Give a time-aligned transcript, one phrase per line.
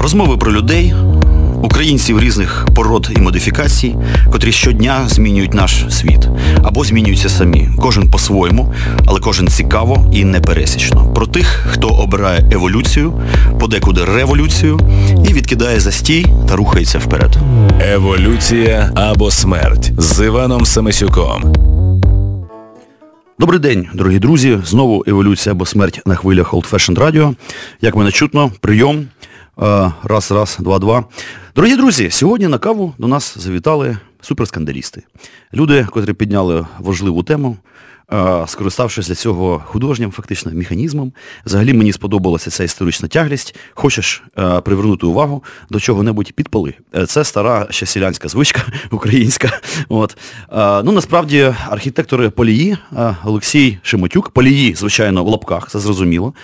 [0.00, 0.94] Розмови про людей,
[1.62, 3.96] українців різних пород і модифікацій,
[4.32, 6.28] котрі щодня змінюють наш світ
[6.62, 7.68] або змінюються самі.
[7.78, 8.74] Кожен по-своєму,
[9.06, 11.12] але кожен цікаво і непересічно.
[11.14, 13.20] Про тих, хто обирає еволюцію,
[13.60, 14.80] подекуди революцію
[15.28, 17.36] і відкидає застій та рухається вперед.
[17.80, 21.52] Еволюція або смерть з Іваном Самисюком.
[23.38, 24.58] Добрий день, дорогі друзі.
[24.64, 27.34] Знову еволюція або смерть на хвилях Old Fashioned Radio.
[27.80, 29.06] Як мене чутно, прийом.
[29.62, 31.04] Е, Раз, раз, два, два.
[31.56, 35.02] Дорогі друзі, сьогодні на каву до нас завітали суперскандалісти.
[35.54, 37.56] Люди, котрі підняли важливу тему,
[38.12, 41.12] е, скориставшись для цього художнім фактично механізмом.
[41.46, 43.56] Взагалі мені сподобалася ця історична тяглість.
[43.74, 46.74] Хочеш е, привернути увагу до чого-небудь підпали.
[47.06, 49.60] Це стара ще селянська звичка українська.
[49.88, 50.16] От.
[50.84, 52.76] Ну, насправді, архітектори Полії,
[53.24, 56.34] Олексій Шемотюк, Полії, звичайно, в лапках, це зрозуміло.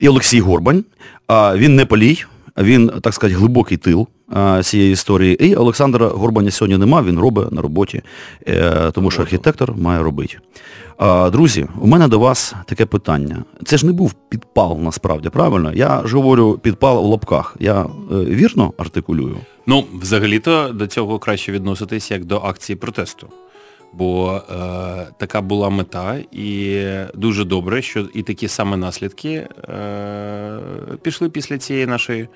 [0.00, 0.84] І Олексій Горбань.
[1.30, 2.24] Він не полій,
[2.58, 5.46] він, так сказати, глибокий тил а, цієї історії.
[5.46, 8.02] І Олександра Горбаня сьогодні нема, він робить на роботі,
[8.48, 10.38] е, тому що архітектор має робити.
[10.98, 13.44] А, Друзі, у мене до вас таке питання.
[13.64, 15.72] Це ж не був підпал насправді, правильно?
[15.74, 17.56] Я ж говорю підпал в лапках.
[17.60, 19.36] Я е, вірно артикулюю?
[19.66, 23.28] Ну, взагалі-то до цього краще відноситись як до акції протесту.
[23.92, 30.58] Бо е, така була мета, і дуже добре, що і такі саме наслідки е,
[31.02, 32.28] пішли після цієї нашої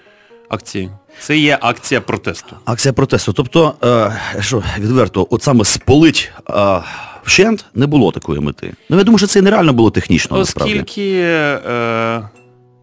[0.48, 0.90] акції.
[1.20, 2.56] Це є акція протесту.
[2.64, 3.32] Акція протесту.
[3.32, 6.82] Тобто, е, що, відверто, от саме спалить е,
[7.24, 8.72] вщент не було такої мети.
[8.90, 10.74] Ну, я думаю, що це нереально було технічно, насправді.
[10.74, 12.28] Оскільки е,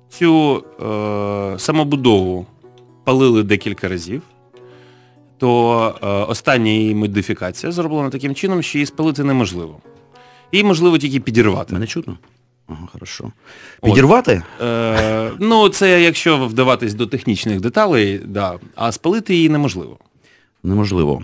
[0.09, 2.45] цю е, самобудову
[3.03, 4.21] палили декілька разів,
[5.43, 9.77] то е, остання її модифікація зроблена таким чином, що її спалити неможливо.
[10.51, 11.73] Її можливо тільки підірвати.
[11.73, 12.17] Мене чутно?
[12.67, 13.31] Ага, хорошо.
[13.83, 14.43] Підірвати?
[14.61, 19.97] Е, ну, це якщо вдаватись до технічних деталей, да, а спалити її неможливо.
[20.63, 21.23] Неможливо.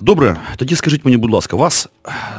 [0.00, 1.88] Добре, тоді скажіть мені, будь ласка, вас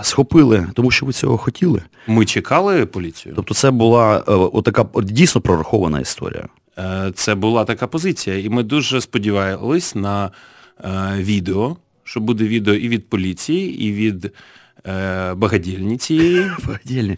[0.01, 1.81] схопили, тому що ви цього хотіли?
[2.07, 3.33] Ми чекали поліцію.
[3.35, 6.45] Тобто це була е, отака дійсно прорахована історія.
[6.77, 10.31] Е, Це була така позиція, і ми дуже сподівались на
[11.17, 14.31] відео, що буде відео і від поліції, і від
[14.87, 16.51] е, багадільні цієї.
[16.67, 17.17] Багадільні.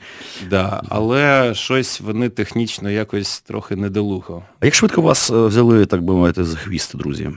[0.50, 4.44] Да, але щось вони технічно якось трохи недолухо.
[4.60, 7.30] А як швидко вас е, взяли, так би мовити, за хвіст, друзі?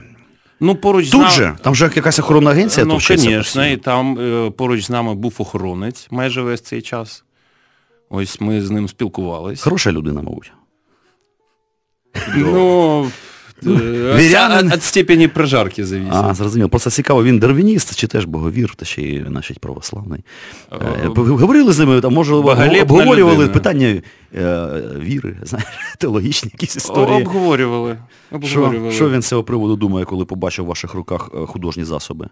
[0.59, 1.57] Ну, поруч з Тут нами- же?
[1.61, 6.07] Там же якась охоронна агенція Ну, звісно, і там е, поруч з нами був охоронець
[6.11, 7.23] майже весь цей час.
[8.09, 9.63] Ось ми з ним спілкувалися.
[9.63, 10.51] Хороша людина, мабуть.
[12.35, 13.11] Ну,
[13.63, 14.71] Вірянин.
[14.71, 16.13] від степені прожарки завісить.
[16.13, 16.69] А, зрозуміло.
[16.69, 20.23] Просто цікаво, він дарвініст чи теж боговір, та ще й, значить, православний.
[20.71, 20.75] Е,
[21.05, 24.01] Е, Говорили з ними, там, може, обговорювали питання
[24.35, 24.67] е,
[24.99, 25.67] віри, знаєш,
[25.97, 27.21] теологічні якісь історії.
[27.21, 27.97] Обговорювали.
[28.29, 28.91] Що, Обговорювали.
[28.93, 32.27] що він з цього приводу думає, коли побачив в ваших руках е, художні засоби?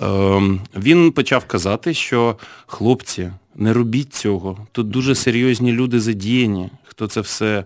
[0.00, 2.36] Ем, Він почав казати, що
[2.66, 4.58] хлопці, не робіть цього.
[4.72, 7.64] Тут дуже серйозні люди задіяні, хто це все е,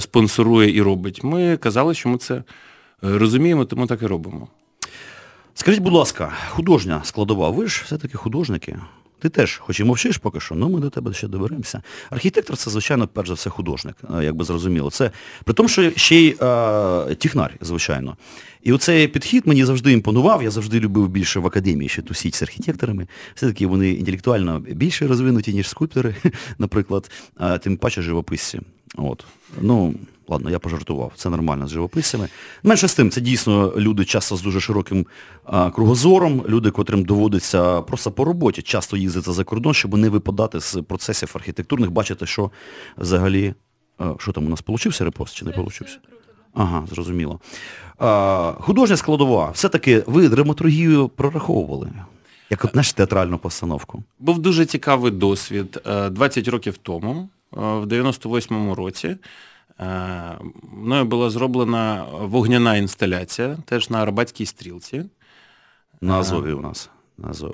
[0.00, 1.24] спонсорує і робить.
[1.24, 2.42] Ми казали, що ми це е,
[3.00, 4.48] розуміємо, тому так і робимо.
[5.54, 8.78] Скажіть, будь ласка, художня складова, ви ж все-таки художники.
[9.18, 11.82] Ти теж, хоч і мовчиш поки що, ну ми до тебе ще доберемося.
[12.10, 14.90] Архітектор це, звичайно, перш за все художник, е, як би зрозуміло.
[14.90, 15.10] Це
[15.44, 18.16] при тому, що ще й е, технар, звичайно.
[18.62, 22.42] І оцей підхід мені завжди імпонував, я завжди любив більше в академії ще тусіть з
[22.42, 23.06] архітекторами.
[23.34, 26.14] Все-таки вони інтелектуально більше розвинуті, ніж скульптори,
[26.58, 27.10] наприклад,
[27.60, 28.60] тим паче живописці.
[28.96, 29.24] От.
[29.60, 29.94] Ну,
[30.28, 32.28] ладно, я пожартував, це нормально з живописцями.
[32.62, 35.06] Менше з тим, це дійсно люди часто з дуже широким
[35.44, 40.60] а, кругозором, люди, котрим доводиться просто по роботі часто їздити за кордон, щоб не випадати
[40.60, 42.50] з процесів архітектурних, бачити, що
[42.98, 43.54] взагалі,
[43.98, 45.98] а, що там у нас, получився репост чи не получився?
[46.54, 47.40] Ага, зрозуміло.
[47.98, 51.90] А, художня складова, все-таки ви драматургію прораховували,
[52.50, 54.02] як от знаєш, театральну постановку.
[54.18, 55.80] Був дуже цікавий досвід.
[55.86, 59.16] Е, 20 років тому, е, в 98-му році,
[59.80, 60.38] е,
[60.72, 65.04] мною була зроблена вогняна інсталяція, теж на Арбатській стрілці.
[66.00, 66.90] На Азові у нас.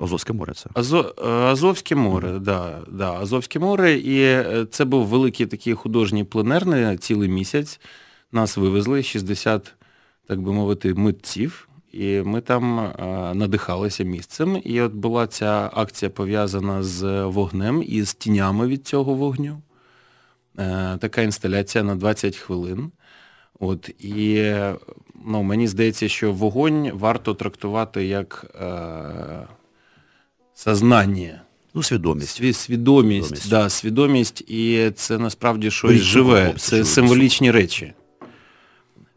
[0.01, 0.69] Азовське море це.
[0.73, 1.15] Азо...
[1.25, 3.93] е, Азовське море, да, да, Азовське море.
[3.93, 7.79] І е, це був великий такий художній пленерний цілий місяць.
[8.31, 9.75] Нас вивезли 60,
[10.27, 11.69] так би мовити, митців.
[11.91, 12.93] І ми там е,
[13.33, 14.61] надихалися місцем.
[14.63, 19.61] І от була ця акція пов'язана з вогнем і з тінями від цього вогню.
[20.59, 22.91] Е, така інсталяція на 20 хвилин.
[23.59, 24.53] От, і
[25.25, 29.47] ну, мені здається, що вогонь варто трактувати як е,
[30.53, 31.41] сознання.
[31.73, 32.41] Ну, свідомість.
[32.41, 33.49] Сві- свідомість, Свідомість.
[33.49, 37.93] Да, свідомість, і це насправді щось Річ живе, це символічні речі.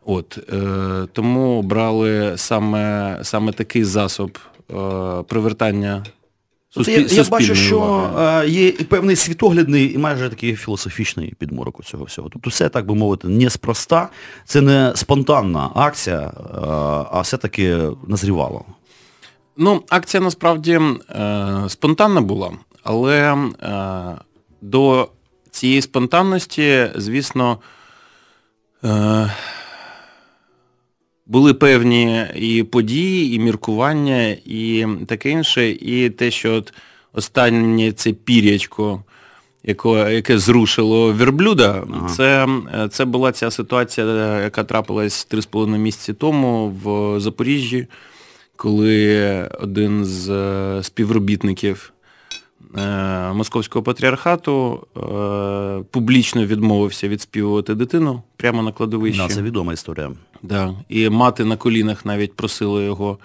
[0.04, 4.38] От, е, Тому брали саме саме такий засоб
[4.70, 4.74] е,
[5.22, 6.04] привертання
[6.74, 11.80] Тобто я, я бачу, що е, є і певний світоглядний і майже такий філософічний підморок
[11.80, 12.28] у цього всього.
[12.32, 14.08] Тобто все, так би мовити, неспроста,
[14.44, 16.32] це не спонтанна акція, е,
[17.10, 18.64] а все-таки назрівало.
[19.56, 20.80] Ну, акція насправді
[21.10, 22.52] е, спонтанна була,
[22.82, 24.16] але е,
[24.60, 25.08] до
[25.50, 27.58] цієї спонтанності, звісно,
[28.84, 29.30] е,
[31.32, 36.73] були певні і події, і міркування, і таке інше, і те, що от
[37.12, 39.05] останнє це пір'ячко,
[39.64, 42.08] яке, яке зрушило верблюда, ага.
[42.08, 42.49] це
[42.90, 47.87] це була ця ситуація, яка трапилась 3,5 місяці тому в Запоріжжі,
[48.56, 51.93] коли один з е, співробітників
[53.34, 59.19] Московського патріархату е, публічно відмовився відспівувати дитину прямо на кладовищі.
[59.19, 60.12] Да, Це відома історія.
[60.42, 60.74] Да.
[60.88, 63.19] І мати на колінах навіть просила його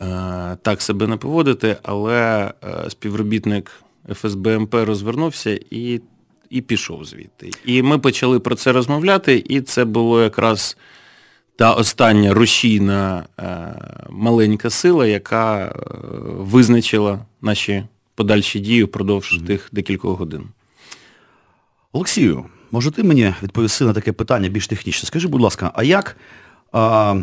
[0.00, 2.50] е, так себе не поводити, але
[2.88, 3.72] співробітник
[4.14, 6.00] ФСБ МП розвернувся і
[6.50, 7.50] і пішов звідти.
[7.64, 10.76] І ми почали про це розмовляти, і це було якраз
[11.56, 13.24] та остання рушійна
[14.10, 15.74] маленька сила, яка
[16.24, 17.84] визначила наші
[18.18, 19.46] подальші дії впродовж mm-hmm.
[19.46, 20.42] тих декількох годин.
[21.92, 25.06] Олексію, може ти мені відповісти на таке питання більш технічне?
[25.06, 26.16] Скажи, будь ласка, а як
[26.72, 27.16] а,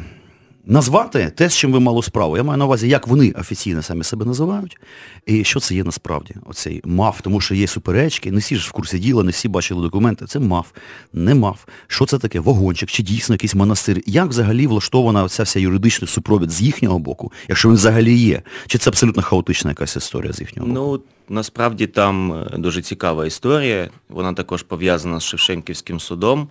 [0.65, 2.37] назвати те, з чим ви мали справу.
[2.37, 4.77] Я маю на увазі, як вони офіційно самі себе називають,
[5.25, 8.71] і що це є насправді, оцей МАФ, тому що є суперечки, не всі ж в
[8.71, 10.25] курсі діла, не всі бачили документи.
[10.25, 10.67] Це МАФ,
[11.13, 11.65] не МАФ.
[11.87, 12.39] Що це таке?
[12.39, 14.01] Вагончик, чи дійсно якийсь монастир?
[14.05, 18.41] Як взагалі влаштована ця вся юридична супровід з їхнього боку, якщо він взагалі є?
[18.67, 20.79] Чи це абсолютно хаотична якась історія з їхнього боку?
[20.79, 21.01] Ну,
[21.35, 23.89] насправді там е, дуже цікава історія.
[24.09, 26.47] Вона також пов'язана з Шевченківським судом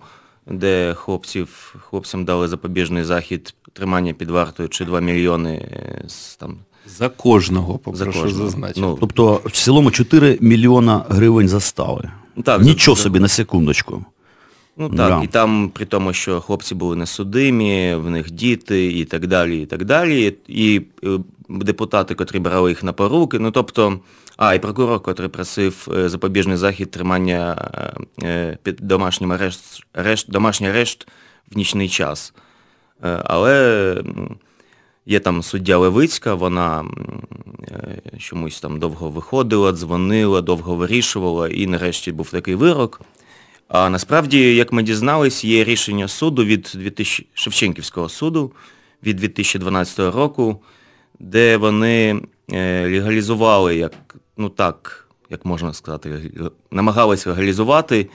[0.47, 6.05] де хлопців, хлопцям дали запобіжний захід тримання під вартою чи 2 мільйони е,
[6.39, 6.57] там.
[6.87, 8.81] За кожного, попрошу зазначити.
[8.81, 12.11] Ну, тобто в цілому 4 мільйона гривень застави.
[12.43, 13.03] Так, Нічого за...
[13.03, 14.05] собі на секундочку.
[14.77, 15.21] Ну так, да.
[15.23, 19.65] і там при тому, що хлопці були несудимі, в них діти і так далі, і
[19.65, 20.35] так далі.
[20.47, 21.19] І е,
[21.49, 23.99] депутати, котрі брали їх на поруки, ну тобто
[24.37, 27.71] а, і прокурор, котрий просив е, запобіжний захід тримання
[28.23, 31.07] е, під домашнім арешт, арешт, домашній арешт
[31.51, 32.33] в нічний час.
[33.23, 34.03] Але
[35.05, 36.85] є там суддя Левицька, вона
[38.19, 43.01] чомусь там довго виходила, дзвонила, довго вирішувала, і нарешті був такий вирок.
[43.67, 48.51] А насправді, як ми дізнались, є рішення суду від 2000, Шевченківського суду
[49.03, 50.61] від 2012 року,
[51.19, 53.91] де вони легалізували як
[54.37, 56.31] ну так, як можна сказати,
[56.71, 58.09] намагалися легалізувати.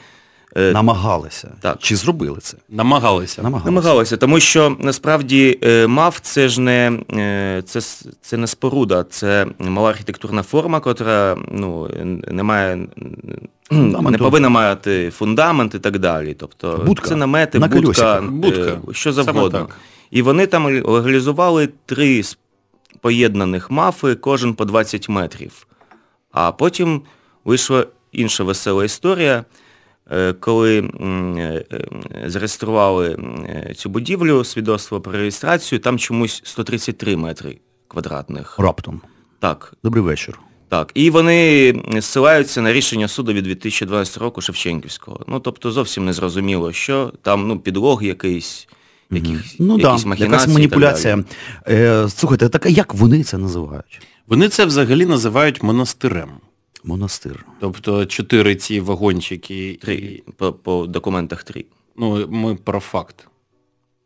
[0.56, 1.53] Е, намагалися.
[1.61, 1.79] Так.
[1.79, 2.56] Чи зробили це?
[2.69, 3.43] Намагалися.
[3.43, 7.81] Намагалися, Намагалися тому що насправді е, МАФ це ж не е, це,
[8.20, 11.91] це не споруда, це мала архітектурна форма, котра ну,
[12.29, 12.88] не має,
[13.70, 16.34] не повинна мати фундамент і так далі.
[16.34, 17.08] Тобто будка.
[17.08, 19.69] це намети, На будка, будка, що завгодно.
[20.11, 22.22] І вони там легалізували три
[23.00, 25.67] поєднаних мафи, кожен по 20 метрів.
[26.32, 27.02] А потім
[27.44, 29.44] вийшла інша весела історія,
[30.11, 31.64] е, коли е,
[32.26, 33.19] зареєстрували
[33.76, 37.58] цю будівлю, свідоцтво про реєстрацію, там чомусь 133 метри
[37.89, 38.58] квадратних.
[38.58, 39.00] Раптом.
[39.39, 39.74] Так.
[39.82, 40.39] Добрий вечір.
[40.70, 40.91] Так.
[40.94, 45.24] І вони ссилаються на рішення суду від 2012 року Шевченківського.
[45.29, 48.69] Ну, тобто зовсім не зрозуміло, що там ну, підлог якийсь,
[49.10, 50.31] яких, ну, якісь да, махінації.
[50.31, 51.24] Якась маніпуляція.
[51.69, 54.00] Е, Слухайте, так як вони це називають?
[54.27, 56.31] Вони це взагалі називають монастирем.
[56.84, 57.46] Монастир.
[57.60, 59.79] Тобто чотири ці вагончики.
[59.82, 60.22] Три.
[60.36, 61.65] По, по документах три.
[61.96, 63.27] Ну, ми про факт.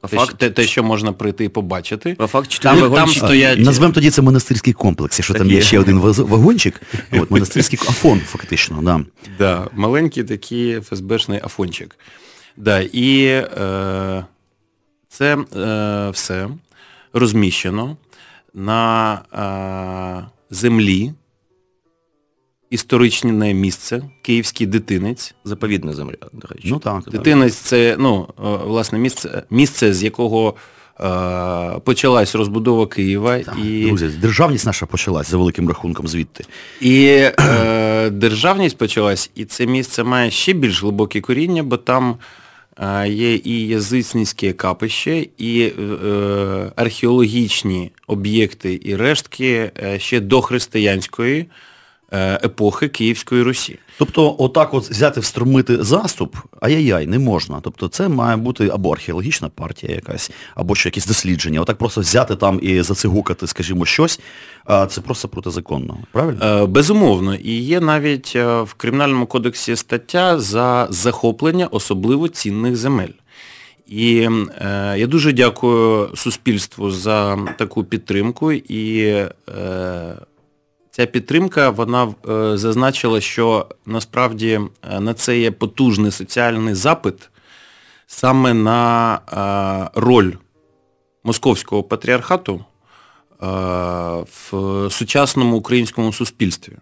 [0.08, 0.38] Факт?
[0.38, 2.14] Те, те, що можна прийти і побачити.
[2.14, 3.58] Про факт чотири там, там стоять...
[3.58, 6.82] Назвемо тоді це монастирський комплекс, якщо так там є, є ще один вагончик.
[7.12, 8.82] От, монастирський афон, фактично.
[8.82, 9.00] Да.
[9.38, 11.98] Да, Маленький такий ФСБшний афончик.
[12.56, 14.24] Да, І е,
[15.08, 16.48] це е, все
[17.12, 17.96] розміщено
[18.54, 21.12] на а, землі,
[22.74, 25.34] історичне місце, київський дитинець.
[25.44, 26.68] Заповідна земля, до речі.
[26.70, 27.02] Ну так.
[27.10, 28.28] Дитинець це ну,
[28.66, 30.54] власне місце, місце, з якого
[31.00, 33.38] е, почалась розбудова Києва.
[33.38, 33.86] Так, і...
[33.86, 36.44] Друзі, державність наша почалась за великим рахунком звідти.
[36.80, 42.16] І е, державність почалась, і це місце має ще більш глибоке коріння, бо там
[43.06, 45.72] є і язичницьке капище, і е,
[46.76, 51.46] археологічні об'єкти і рештки е, ще до християнської е,
[52.44, 53.78] епохи Київської Русі.
[53.98, 57.60] Тобто, отак от взяти встромити заступ, ай-яй-яй, не можна.
[57.62, 61.60] Тобто це має бути або археологічна партія якась, або ще якісь дослідження.
[61.60, 64.20] Отак просто взяти там і зацигукати, скажімо, щось,
[64.88, 65.98] це просто протизаконно.
[66.12, 66.44] Правильно?
[66.44, 67.34] Е, безумовно.
[67.34, 73.12] І є навіть е, в Кримінальному кодексі стаття за захоплення особливо цінних земель.
[73.86, 74.28] І
[74.60, 78.52] е, я дуже дякую суспільству за таку підтримку.
[78.52, 79.28] І е,
[80.96, 87.30] ця підтримка вона е, зазначила, що насправді е, на це є потужний соціальний запит
[88.06, 90.32] саме на е, роль
[91.24, 93.46] московського патріархату е,
[94.50, 96.72] в сучасному українському суспільстві.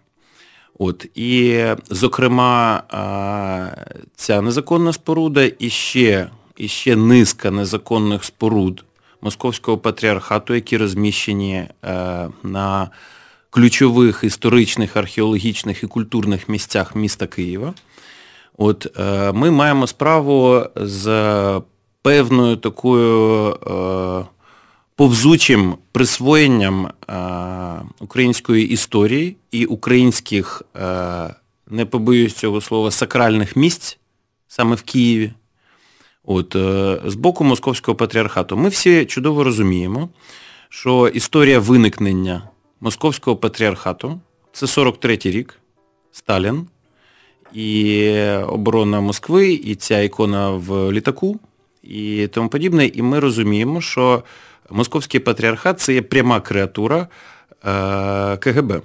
[0.79, 8.85] От, І, зокрема, е, ця незаконна споруда і ще і ще низка незаконних споруд
[9.21, 12.89] Московського патріархату, які розміщені е, на
[13.53, 17.73] ключових історичних, археологічних і культурних місцях міста Києва.
[18.57, 21.61] От е, Ми маємо справу з
[22.01, 24.25] певною такою е,
[24.95, 26.91] повзучим присвоєнням е,
[27.99, 30.61] української історії і українських,
[31.69, 33.97] не побоюсь цього слова, сакральних місць
[34.47, 35.31] саме в Києві.
[36.23, 36.55] От,
[37.05, 38.57] З боку Московського патріархату.
[38.57, 40.09] Ми всі чудово розуміємо,
[40.69, 42.49] що історія виникнення
[42.83, 44.19] Московського патріархату
[44.51, 45.59] це 43-й рік,
[46.11, 46.67] Сталін,
[47.53, 48.11] і
[48.47, 51.39] оборона Москви, і ця ікона в літаку,
[51.83, 52.85] і тому подібне.
[52.85, 54.23] І ми розуміємо, що
[54.69, 57.07] Московський патріархат це є пряма креатура
[57.65, 58.81] е, КГБ.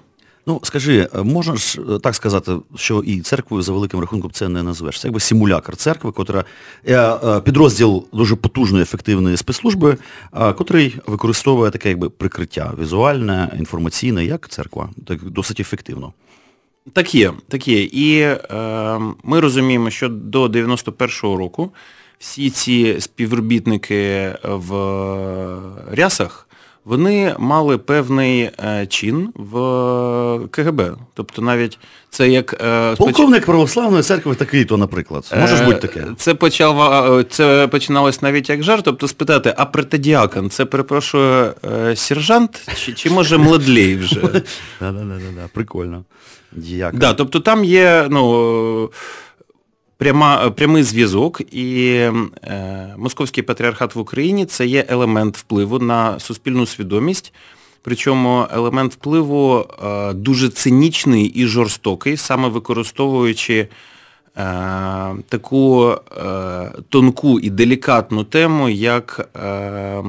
[0.49, 4.49] Ну, скажи, е, можна ж е, так сказати, що і церквою за великим рахунком це
[4.49, 5.01] не назвеш.
[5.01, 6.45] Це якби симулякр церкви, котра
[6.89, 9.97] е, підрозділ дуже потужної, ефективної спецслужби,
[10.33, 14.91] котрий використовує таке якби прикриття візуальне, інформаційне, як церква.
[15.07, 16.13] Так досить ефективно.
[16.93, 17.83] Так є, так є.
[17.83, 18.37] І е,
[19.25, 21.71] ми розуміємо, що до 91-го року
[22.19, 24.75] всі ці співробітники в
[25.91, 26.48] рясах
[26.89, 30.83] вони мали певний е, чин в КГБ.
[31.15, 31.79] Тобто навіть
[32.11, 32.63] це як...
[32.65, 35.35] Е, Полковник православної церкви такий, то, наприклад.
[35.41, 36.07] Може ж бути таке?
[36.17, 42.69] Це почав, це починалось навіть як жарт, тобто спитати, а протидіакон, це, перепрошую, е, сержант
[42.77, 44.21] чи, чи може младлей вже?
[44.81, 46.05] Да-да-да, прикольно.
[46.53, 47.01] Діакон.
[47.01, 48.91] Да, тобто там є, ну
[49.99, 56.67] пряма, прямий зв'язок, і е, Московський патріархат в Україні це є елемент впливу на суспільну
[56.67, 57.33] свідомість.
[57.83, 63.69] Причому елемент впливу е, дуже цинічний і жорстокий, саме використовуючи е,
[65.29, 70.03] таку е, тонку і делікатну тему, як е,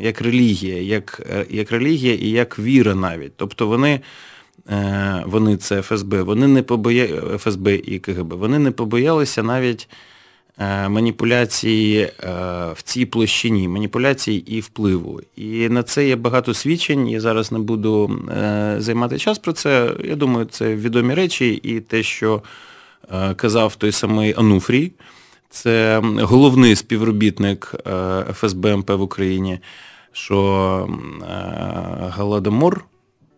[0.00, 3.32] як релігія, як, е, як релігія і як віра навіть.
[3.36, 4.00] Тобто вони Е,
[5.26, 7.06] вони це ФСБ, вони не побоя...
[7.38, 9.88] ФСБ і КГБ, вони не побоялися навіть
[10.58, 12.10] е, маніпуляції е,
[12.74, 15.20] в цій площині, маніпуляції і впливу.
[15.36, 17.08] І на це є багато свідчень.
[17.08, 18.20] Я зараз не буду
[18.78, 19.94] займати час про це.
[20.04, 22.42] Я думаю, це відомі речі, і те, що
[23.36, 24.92] казав той самий Ануфрій,
[25.50, 27.74] це головний співробітник
[28.32, 29.58] ФСБ МП в Україні,
[30.12, 30.88] що
[32.16, 32.84] Голодомор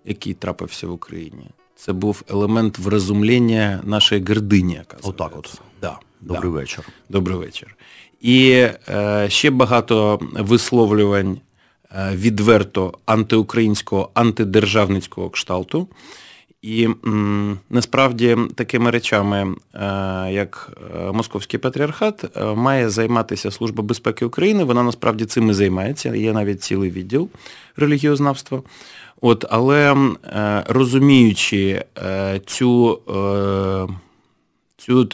[0.07, 1.47] який трапився в Україні,
[1.77, 4.81] це був елемент вразумлення нашої гордині.
[5.03, 5.61] Отак от.
[5.81, 6.49] Да, Добрий да.
[6.49, 6.89] вечір.
[7.09, 7.77] Добрий вечір.
[8.21, 11.41] І е, ще багато висловлювань
[11.97, 15.89] е, відверто антиукраїнського, антидержавницького кшталту.
[16.67, 24.25] І м, насправді такими речами, е, як е, Московський патріархат, е, має займатися Служба безпеки
[24.25, 24.65] України.
[24.65, 26.15] Вона насправді цим і займається.
[26.15, 27.29] Є навіть цілий відділ
[27.77, 28.63] релігіознавства.
[29.21, 33.87] От, Але е, розуміючи е, цю е,
[34.77, 35.09] цю,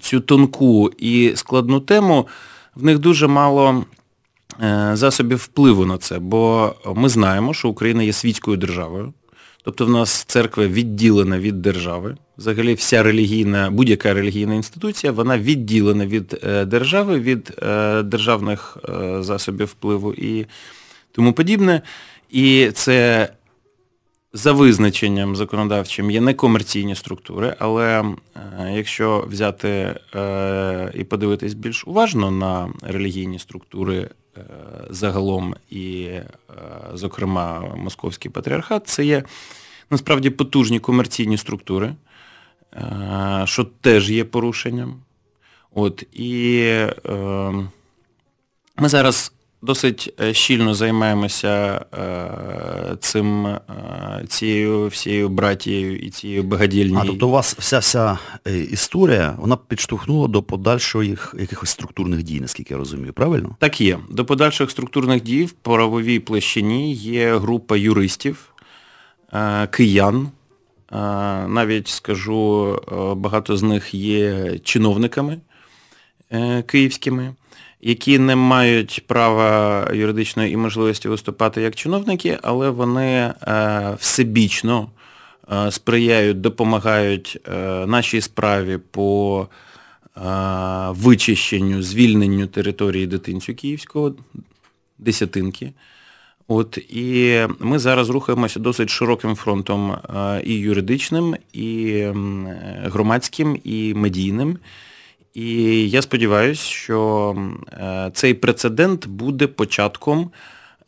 [0.00, 2.26] цю тонку і складну тему,
[2.74, 3.84] в них дуже мало
[4.92, 9.12] засобів впливу на це, бо ми знаємо, що Україна є світською державою.
[9.64, 12.16] Тобто в нас церква відділена від держави.
[12.38, 17.52] Взагалі вся релігійна, будь-яка релігійна інституція, вона відділена від держави, від
[18.04, 18.76] державних
[19.20, 20.46] засобів впливу і
[21.12, 21.82] тому подібне.
[22.32, 23.28] І це
[24.32, 32.30] за визначенням законодавчим є некомерційні структури, але е, якщо взяти е, і подивитись більш уважно
[32.30, 33.98] на релігійні структури
[34.36, 34.40] е,
[34.90, 36.08] загалом і,
[36.94, 39.22] зокрема, Московський патріархат, це є
[39.90, 41.94] насправді потужні комерційні структури,
[43.44, 44.94] що теж є порушенням.
[45.74, 46.62] От, І
[48.76, 49.32] ми зараз
[49.62, 51.84] досить е, щільно займаємося
[53.00, 53.48] цим,
[54.28, 57.00] цією всією братією і цією багадільною.
[57.02, 58.18] А тобто у вас вся вся
[58.70, 63.56] історія, вона підштовхнула до подальших якихось структурних дій, наскільки я розумію, правильно?
[63.58, 63.98] Так є.
[64.10, 68.54] До подальших структурних дій в правовій площині є група юристів,
[69.70, 70.28] киян.
[71.48, 72.78] Навіть скажу,
[73.16, 75.40] багато з них є чиновниками
[76.32, 77.34] е, київськими,
[77.82, 84.88] які не мають права юридичної і можливості виступати як чиновники, але вони е, всебічно
[85.52, 87.38] е, сприяють, допомагають
[87.86, 89.46] нашій справі по
[90.88, 94.14] вичищенню, звільненню території дитинцю Київського,
[94.98, 95.72] десятинки.
[96.48, 99.96] От І ми зараз рухаємося досить широким фронтом
[100.44, 102.04] і юридичним, і
[102.84, 104.58] громадським, і медійним.
[105.34, 105.44] І
[105.90, 107.36] я сподіваюся, що
[107.72, 110.30] е, цей прецедент буде початком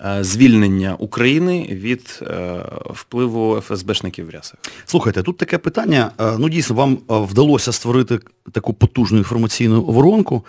[0.01, 2.55] е, звільнення України від е,
[2.91, 4.61] впливу ФСБшників в рясах.
[4.87, 6.11] Слухайте, тут таке питання.
[6.39, 8.19] Ну, дійсно, вам вдалося створити
[8.53, 10.45] таку потужну інформаційну воронку.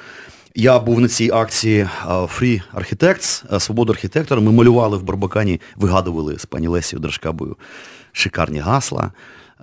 [0.55, 4.41] Я був на цій акції Free Architects, Свобода архітектора.
[4.41, 7.57] Ми малювали в Барбакані, вигадували з пані Лесією Дрожкабою
[8.11, 9.11] шикарні гасла.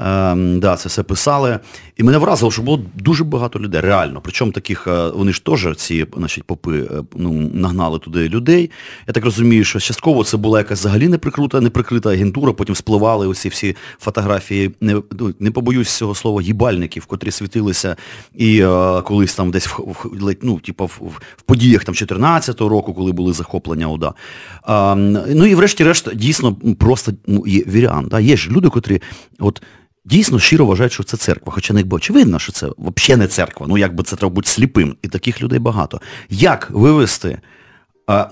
[0.00, 1.58] Ем, да, Це все писали.
[1.96, 4.20] І мене вразило, що було дуже багато людей, реально.
[4.22, 8.70] Причому таких, е, вони ж теж, ці значить, попи е, ну, нагнали туди людей.
[9.06, 13.48] Я так розумію, що частково це була якась взагалі неприкрита, неприкрита агентура, потім спливали усі
[13.48, 17.96] всі фотографії, не ну, не побоюсь цього слова, їбальників, котрі світилися
[18.34, 22.94] і е, колись там десь в, в, ну, типу, в, в подіях там 14-го року,
[22.94, 24.14] коли були захоплення ОДА.
[24.62, 24.94] А,
[25.28, 28.08] ну і врешті-решт, дійсно, просто ну, є вірян.
[28.10, 28.20] Да?
[28.20, 29.02] Є ж люди, котрі
[29.38, 29.62] от
[30.04, 31.52] дійсно щиро вважають, що це церква.
[31.52, 33.66] Хоча не якби очевидно, що це взагалі не церква.
[33.68, 34.96] Ну якби це треба бути сліпим.
[35.02, 36.00] І таких людей багато.
[36.30, 37.38] Як вивести,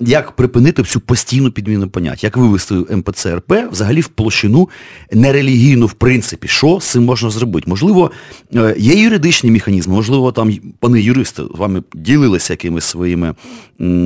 [0.00, 2.24] як припинити всю постійну підміну понять?
[2.24, 4.68] Як вивести МПЦ РП взагалі в площину
[5.12, 7.70] нерелігійну, в принципі, що з цим можна зробити?
[7.70, 8.10] Можливо,
[8.54, 13.34] е, є юридичні механізми, можливо, там пани юристи з вами ділилися якимись своїми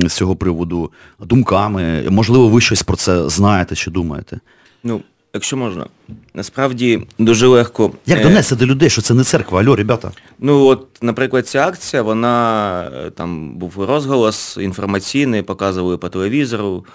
[0.07, 2.03] з цього приводу думками.
[2.09, 4.39] Можливо, ви щось про це знаєте чи думаєте?
[4.83, 5.01] Ну,
[5.35, 5.85] якщо можна.
[6.33, 7.91] Насправді дуже легко.
[8.05, 10.11] Як е, донести до людей, що це не церква, альо, ребята?
[10.39, 16.85] Ну от, наприклад, ця акція, вона е, там був розголос інформаційний, показували по телевізору.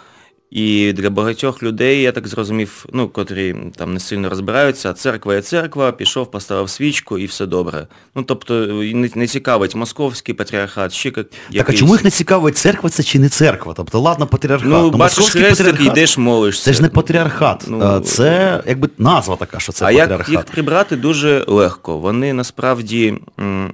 [0.50, 5.42] І для багатьох людей, я так зрозумів, ну, котрі там не сильно розбираються, церква є
[5.42, 7.86] церква, пішов, поставив свічку і все добре.
[8.14, 8.54] Ну, тобто
[8.94, 11.26] не, не цікавить московський патріархат, ще як
[11.66, 13.74] Так, а чому їх не цікавить церква це чи не церква?
[13.76, 14.68] Тобто, ладно, патріархат.
[14.68, 16.64] Ну, ну бачиш хрестик, йдеш, молишся.
[16.64, 17.64] Це ж не патріархат.
[17.68, 20.28] Ну, це якби назва така, що це а патріархат.
[20.28, 21.98] А як їх прибрати дуже легко.
[21.98, 23.14] Вони насправді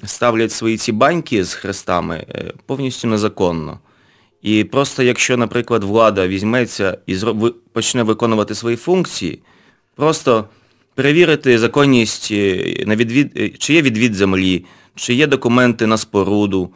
[0.04, 3.78] ставлять свої ці баньки з хрестами е, повністю незаконно.
[4.42, 7.16] І просто якщо, наприклад, влада візьметься і
[7.72, 9.38] почне виконувати свої функції,
[9.94, 10.44] просто
[10.94, 16.70] перевірити законність, е, на відвід, е, чи є відвід землі, чи є документи на споруду,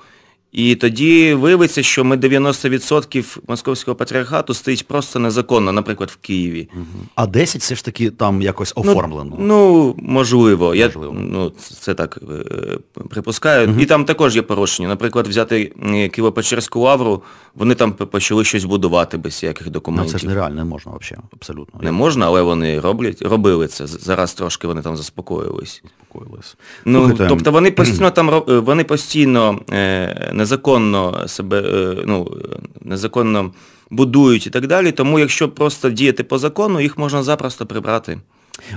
[0.53, 6.69] і тоді виявиться, що ми 90% московського патріархату стоїть просто незаконно, наприклад, в Києві.
[7.15, 9.37] А 10 все ж таки там якось ну, оформлено.
[9.39, 10.75] Ну, ну можливо.
[10.75, 12.79] Я ну, це так е,
[13.11, 13.69] припускаю.
[13.69, 13.81] Угу.
[13.81, 14.89] І там також є порушення.
[14.89, 17.23] Наприклад, взяти Києво-Печерську лавру,
[17.55, 20.13] вони там почали щось будувати без всяких документів.
[20.13, 21.81] Ну, це ж нереально, не можна взагалі, абсолютно.
[21.83, 23.87] Не можна, але вони роблять, робили це.
[23.87, 25.83] Зараз трошки вони там заспокоїлись.
[26.01, 26.57] Заспокоїлись.
[26.85, 29.61] Ну, Тобто вони постійно там вони постійно.
[30.40, 32.37] Незаконно себе, е, ну,
[32.81, 33.53] незаконно
[33.90, 34.92] будують і так далі.
[34.92, 38.18] Тому якщо просто діяти по закону, їх можна запросто прибрати.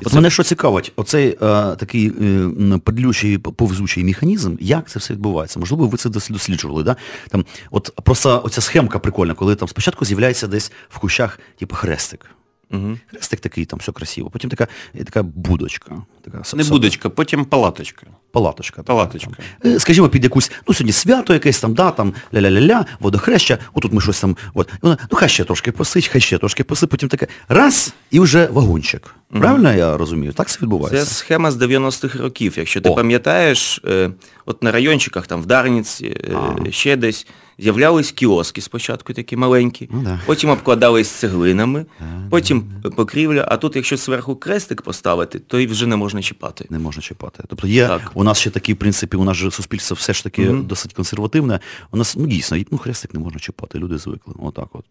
[0.02, 0.16] От це...
[0.16, 1.36] мене що цікавить, оцей е,
[1.76, 5.60] такий е, подлючий, повзучий механізм, як це все відбувається?
[5.60, 6.96] Можливо, ви це досліджували, да?
[7.30, 12.26] Там, от просто оця схемка прикольна, коли там спочатку з'являється десь в кущах, типу, хрестик.
[12.74, 12.98] Угу.
[13.08, 14.30] Хрестик такий, там все красиво.
[14.30, 14.68] Потім така
[15.06, 15.96] така будочка.
[16.22, 18.08] Така, Не будочка, потім палаточка.
[18.32, 18.84] Палаточка.
[18.84, 19.32] Палаточка.
[19.62, 19.72] Там.
[19.72, 24.02] Е, скажімо, під якусь, ну сьогодні свято якесь там, да, там ля-ля-ля-ля, водохреща, отут ми
[24.02, 27.28] щось там, от, вона, ну хай ще трошки посить, хай ще трошки посить, потім таке
[27.48, 29.16] раз, і вже вагончик.
[29.30, 30.34] Правильно mm я розумію?
[30.34, 31.06] Так це відбувається?
[31.06, 32.54] Це схема з 90-х років.
[32.58, 32.96] Якщо ти О.
[32.96, 34.12] пам'ятаєш, е,
[34.46, 37.28] от на райончиках, там в Дарниці, е, ще десь,
[37.60, 40.20] з'являлись кіоски спочатку такі маленькі, ну, да.
[40.26, 41.86] потім обкладались цеглинами,
[42.30, 42.64] потім
[42.96, 46.66] покрівля, а тут, якщо зверху крестик поставити, то і вже не можна чіпати.
[46.70, 47.44] Не можна чіпати.
[47.48, 48.12] Тобто є, так.
[48.14, 50.94] у нас ще такі, в принципі, у нас же суспільство все ж таки mm досить
[50.94, 51.60] консервативне.
[51.92, 54.34] У нас, ну дійсно, ну хрестик не можна чіпати, люди звикли.
[54.40, 54.86] Отак от.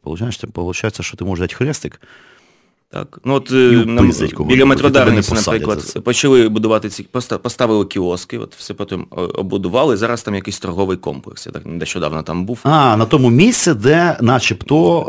[0.53, 2.01] Получається, що ти можеш дати хрестик,
[2.93, 3.19] Так.
[3.25, 3.51] Ну от
[3.87, 7.07] нам, біля метродарниці, наприклад, почали будувати ці,
[7.43, 11.47] поставили кіоски, от все потім обудували, зараз там якийсь торговий комплекс.
[11.47, 12.59] Я так нещодавно там був.
[12.63, 15.01] А, на тому місці, де начебто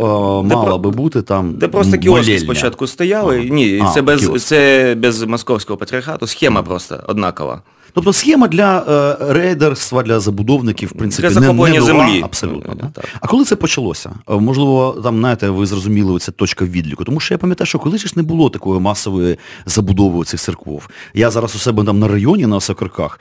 [0.45, 0.77] е, де мала про...
[0.77, 1.53] би бути там.
[1.53, 3.39] Де просто кіоски спочатку стояли.
[3.39, 3.47] Ага.
[3.49, 7.61] Ні, а, це без це без московського патріархату, схема просто однакова.
[7.93, 12.21] Тобто схема для е, рейдерства, для забудовників, в принципі, для не, не землі.
[12.23, 12.75] Абсолютно.
[12.75, 12.89] Да?
[12.93, 13.05] Так.
[13.21, 14.11] А коли це почалося?
[14.29, 17.03] Е, можливо, там, знаєте, ви зрозуміли оця точка відліку.
[17.03, 20.89] Тому що я пам'ятаю, що коли ж не було такої масової забудови цих церков.
[21.13, 23.19] Я зараз у себе там на районі, на Осокорках,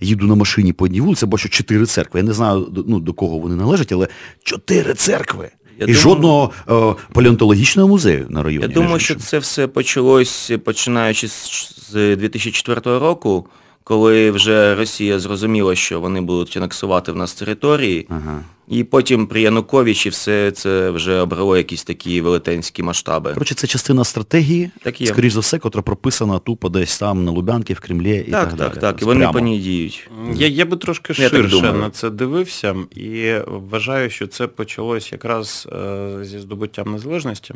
[0.00, 2.20] їду на машині по одній вулиці, бачу чотири церкви.
[2.20, 4.08] Я не знаю, ну, до кого вони належать, але
[4.42, 5.50] чотири церкви.
[5.78, 8.66] Я І думаю, жодного е, палеонтологічного музею на районі.
[8.68, 13.46] Я думаю, що це все почалось починаючи з 2004 року
[13.90, 18.44] коли вже Росія зрозуміла, що вони будуть анексувати в нас території, ага.
[18.68, 23.34] і потім при Януковичі все це вже обрало якісь такі велетенські масштаби.
[23.34, 25.06] Коротше, це частина стратегії, так є.
[25.06, 28.58] скоріш за все, котра прописана тупо десь там на Лубянки, в Кремлі і так, так
[28.58, 28.70] далі.
[28.70, 30.10] Так, так, і вони по ній діють.
[30.34, 35.68] Я я би трошки я ширше на це дивився і вважаю, що це почалось якраз
[35.72, 37.54] е, зі здобуттям незалежності.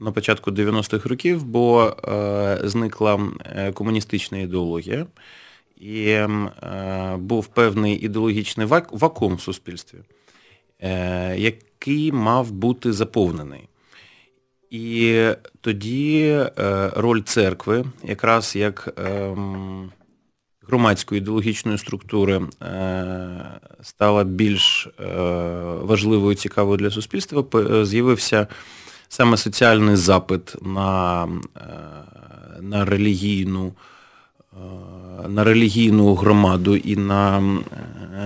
[0.00, 3.20] На початку 90-х років, бо е, зникла
[3.56, 5.06] е, комуністична ідеологія
[5.80, 6.28] і е,
[7.18, 9.98] був певний ідеологічний вакуум в суспільстві,
[10.80, 13.68] е, який мав бути заповнений.
[14.70, 15.24] І
[15.60, 16.20] тоді
[16.58, 19.36] е, роль церкви, якраз як е,
[20.66, 22.42] громадської ідеологічної структури,
[23.82, 24.88] стала більш
[25.82, 27.44] важливою і цікавою для суспільства,
[27.84, 28.46] з'явився
[29.08, 31.28] саме соціальний запит на,
[32.60, 33.72] на релігійну.
[35.24, 38.22] Е, на релігійну громаду і на е,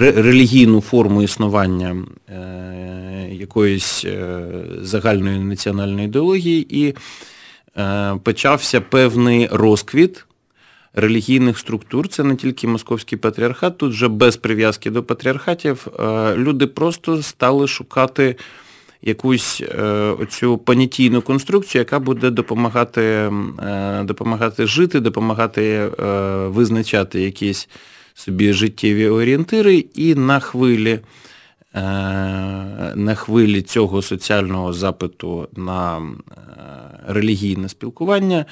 [0.00, 1.96] е, релігійну форму існування
[3.30, 4.06] якоїсь
[4.80, 6.94] загальної національної ідеології і
[8.22, 10.26] почався певний розквіт
[10.94, 12.08] релігійних структур.
[12.08, 15.86] Це не тільки московський патріархат, тут вже без прив'язки до патріархатів
[16.36, 18.36] люди просто стали шукати
[19.02, 19.82] якусь е,
[20.20, 26.04] оцю понятійну конструкцію, яка буде допомагати е, допомагати жити, допомагати е,
[26.46, 27.68] визначати якісь
[28.14, 31.00] собі життєві орієнтири і на хвилі
[32.94, 36.02] на хвилі цього соціального запиту на
[37.06, 38.44] релігійне спілкування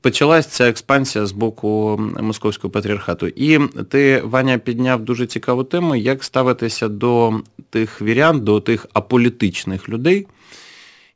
[0.00, 3.26] почалась ця експансія з боку московського патріархату.
[3.26, 7.32] І ти, Ваня, підняв дуже цікаву тему, як ставитися до
[7.70, 10.26] тих вірян, до тих аполітичних людей,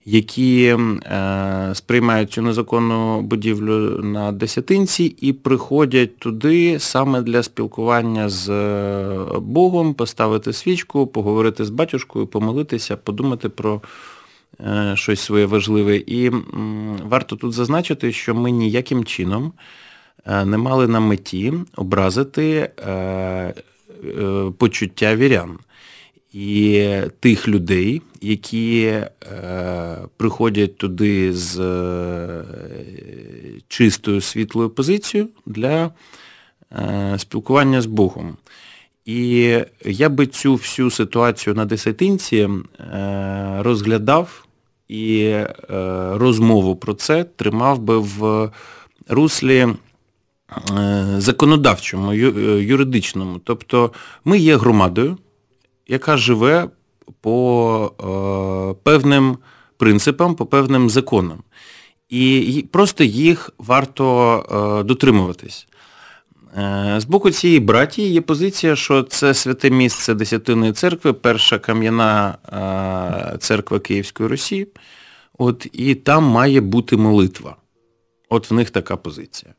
[0.04, 8.48] які е, сприймають цю незаконну будівлю на десятинці і приходять туди саме для спілкування з
[8.48, 13.80] е, Богом, поставити свічку, поговорити з батюшкою, помолитися, подумати про.
[14.66, 15.96] Е, щось своє важливе.
[15.96, 16.30] І
[17.04, 19.52] варто тут зазначити, що ми ніяким чином
[20.26, 23.54] е, не мали на меті образити е,
[24.58, 25.58] почуття вірян.
[26.32, 26.86] І
[27.20, 28.94] тих людей, які
[30.16, 31.56] приходять туди з
[33.68, 35.90] чистою світлою позицією для
[37.16, 38.36] спілкування з Богом.
[39.04, 42.48] І я би цю всю ситуацію на десятинці
[43.58, 44.47] розглядав
[44.88, 45.46] і е,
[46.14, 48.50] розмову про це тримав би в
[49.08, 49.74] руслі е,
[51.18, 52.16] законодавчому, е,
[52.62, 53.40] юридичному.
[53.44, 53.92] Тобто
[54.24, 55.18] ми є громадою,
[55.86, 56.68] яка живе
[57.20, 59.38] по певним
[59.76, 61.42] принципам, по певним законам.
[62.08, 65.67] І просто їх варто дотримуватись.
[66.56, 72.38] Е, з боку цієї братії є позиція, що це святе місце Десятинної церкви, перша кам'яна
[73.34, 74.66] е, церква Київської Русі.
[75.38, 77.56] От, І там має бути молитва.
[78.28, 79.52] От в них така позиція.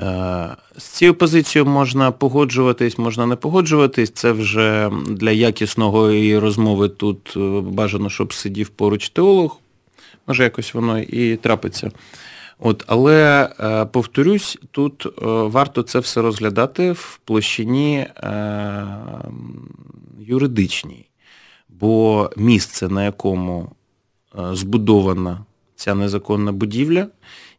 [0.00, 4.10] Е, з цією позицією можна погоджуватись, можна не погоджуватись.
[4.10, 9.58] Це вже для якісного розмови тут бажано, щоб сидів поруч теолог.
[10.26, 11.90] Може, якось воно і трапиться.
[12.58, 18.86] От, Але, е, повторюсь, тут е, варто це все розглядати в площині е,
[20.20, 21.08] юридичній,
[21.68, 23.72] бо місце, на якому
[24.52, 25.44] збудована
[25.76, 27.06] ця незаконна будівля,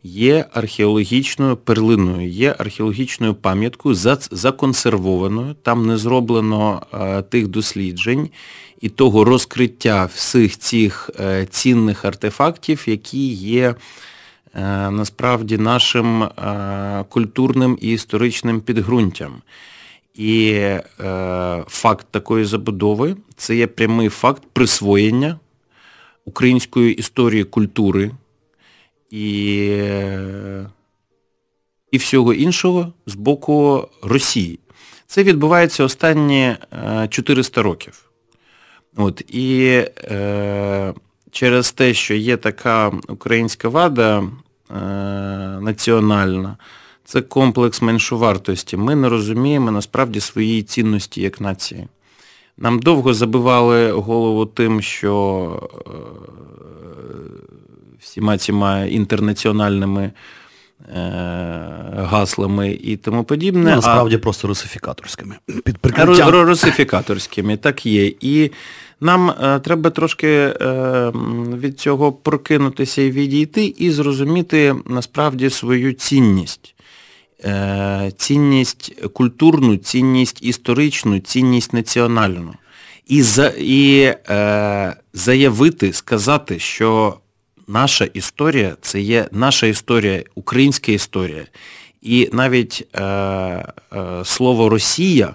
[0.04, 3.96] є археологічною перлиною, є археологічною пам'яткою,
[4.32, 6.82] законсервованою, там не зроблено
[7.30, 8.30] тих досліджень
[8.82, 11.10] і того розкриття всіх цих
[11.50, 13.76] цінних артефактів, які є.
[14.58, 19.42] Е, насправді нашим е, культурним і історичним підґрунтям.
[20.14, 25.40] І е, факт такої забудови це є прямий факт присвоєння
[26.26, 28.12] української історії культури
[29.12, 29.68] і
[31.92, 34.60] і всього іншого з боку Росії.
[35.08, 36.56] Це відбувається останні
[37.10, 38.10] 400 років.
[38.96, 39.68] От, І
[39.98, 40.94] е,
[41.32, 44.24] через те, що є така українська вада
[45.62, 46.58] національна,
[47.06, 48.78] це комплекс меншовартості.
[48.78, 51.88] Ми не розуміємо насправді своєї цінності як нації.
[52.58, 55.90] Нам довго забивали голову тим, що е,
[58.00, 61.02] всіма цими інтернаціональними е,
[61.96, 63.70] гаслами і тому подібне.
[63.70, 64.20] Ну, насправді а...
[64.20, 65.36] просто русифікаторськими.
[65.64, 66.30] Під прикриттям...
[66.30, 68.14] Русифікаторськими, так є.
[68.22, 68.52] І
[69.02, 70.54] нам е, треба трошки е,
[71.58, 76.76] від цього прокинутися і відійти, і зрозуміти насправді свою цінність.
[77.44, 82.54] Е, цінність культурну, цінність історичну, цінність національну.
[83.08, 87.18] І за, і е, заявити, сказати, що
[87.68, 91.46] наша історія це є наша історія, українська історія.
[92.02, 93.66] І навіть е, е,
[94.24, 95.34] слово Росія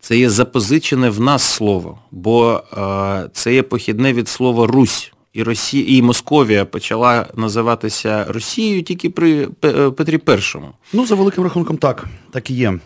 [0.00, 5.12] це є запозичене в нас слово, бо е, це є похідне від слова Русь.
[5.32, 9.46] І Росія, і Московія почала називатися Росією тільки при
[9.90, 10.58] Петрі І.
[10.92, 12.78] Ну, за великим рахунком, так, так і є.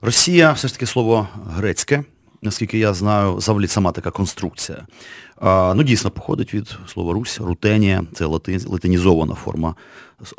[0.00, 2.04] Росія, все ж таки слово грецьке,
[2.44, 4.78] наскільки я знаю, завжди сама така конструкція.
[5.40, 9.74] А, Ну, дійсно, походить від слова Русь, рутенія, це латин, латинізована форма.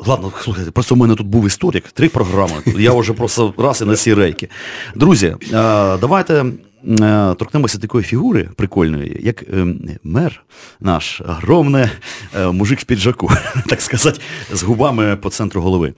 [0.06, 2.52] Ладно, слухайте, просто в мене тут був історик, три програми.
[2.78, 4.48] Я вже просто раз і на ці рейки.
[4.94, 6.44] Друзі, а, давайте
[7.38, 9.66] торкнемося такої фігури прикольної, як е,
[10.04, 10.42] мер
[10.80, 11.84] наш, огромний
[12.36, 13.30] е, мужик в піджаку,
[13.66, 14.20] так сказати,
[14.52, 15.94] з губами по центру голови.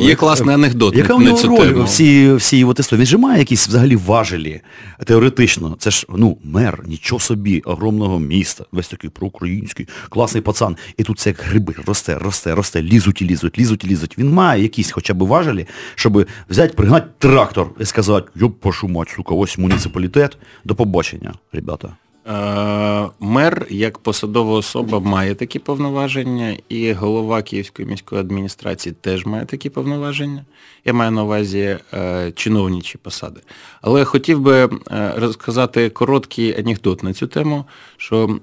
[0.00, 0.96] Є класний анекдот.
[0.96, 3.00] Яка у нього роль в всій, всій от історії?
[3.00, 4.60] Він же має якісь взагалі важелі
[5.04, 5.76] теоретично.
[5.78, 10.76] Це ж ну, мер, нічого собі, огромного міста, весь такий проукраїнський, класний пацан.
[10.96, 14.18] І тут це як гриби росте, росте, росте, лізуть і лізуть, лізуть і лізуть.
[14.18, 19.08] Він має якісь хоча б важелі, щоб взяти, пригнати трактор і сказати, йоп, пошу мать,
[19.16, 20.36] сука, ось муніципалітет.
[20.64, 21.96] До побачення, ребята.
[22.28, 29.44] Е, мер як посадова особа має такі повноваження, і голова Київської міської адміністрації теж має
[29.44, 30.44] такі повноваження.
[30.84, 33.40] Я маю на увазі е, чиновничі посади.
[33.82, 34.68] Але хотів би е,
[35.16, 37.64] розказати короткий анекдот на цю тему,
[37.96, 38.40] що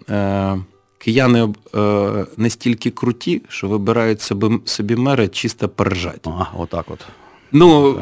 [0.97, 1.53] кияни
[2.37, 6.27] не стільки круті, що вибирають собі, собі мера чисто поржать.
[6.27, 6.99] Ага, отак от.
[7.53, 7.97] Ну,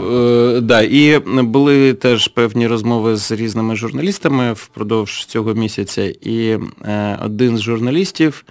[0.56, 7.20] е, да, і були теж певні розмови з різними журналістами впродовж цього місяця, і е,
[7.26, 8.46] один з журналістів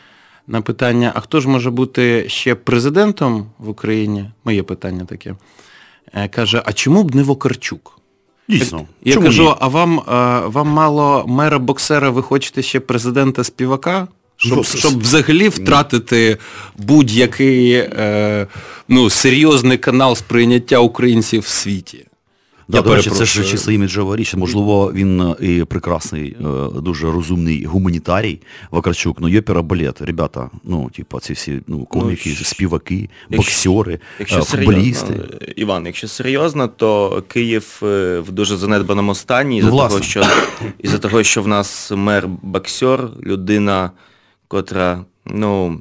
[0.47, 5.35] на питання, а хто ж може бути ще президентом в Україні, моє питання таке,
[6.13, 7.99] е, каже, а чому б не Вокарчук?
[8.49, 8.87] Дійсно.
[9.05, 9.55] Я чому кажу, ні?
[9.61, 10.03] а вам, е,
[10.47, 14.09] вам мало мера боксера, ви хочете ще президента співака?
[14.41, 16.39] Щоб щоб взагалі втратити
[16.77, 18.47] будь-який е,
[18.89, 22.07] ну, серйозний канал сприйняття українців в світі.
[22.69, 24.35] Да, Я до речі, це ж чисто іміджова річ.
[24.35, 30.91] Можливо, він е, і прекрасний, е, дуже розумний гуманітарій Вакарчук, ну йопера балет, ребята, ну,
[30.97, 35.07] типу, ці всі ну, коміки, ну, співаки, боксери, якщо футболісти.
[35.07, 40.25] Серйозно, Іван, якщо серйозно, то Київ в дуже занедбаному стані із-за ну, того, що
[40.79, 43.91] із-за того, що в нас мер боксер, людина
[44.51, 45.81] котра ну,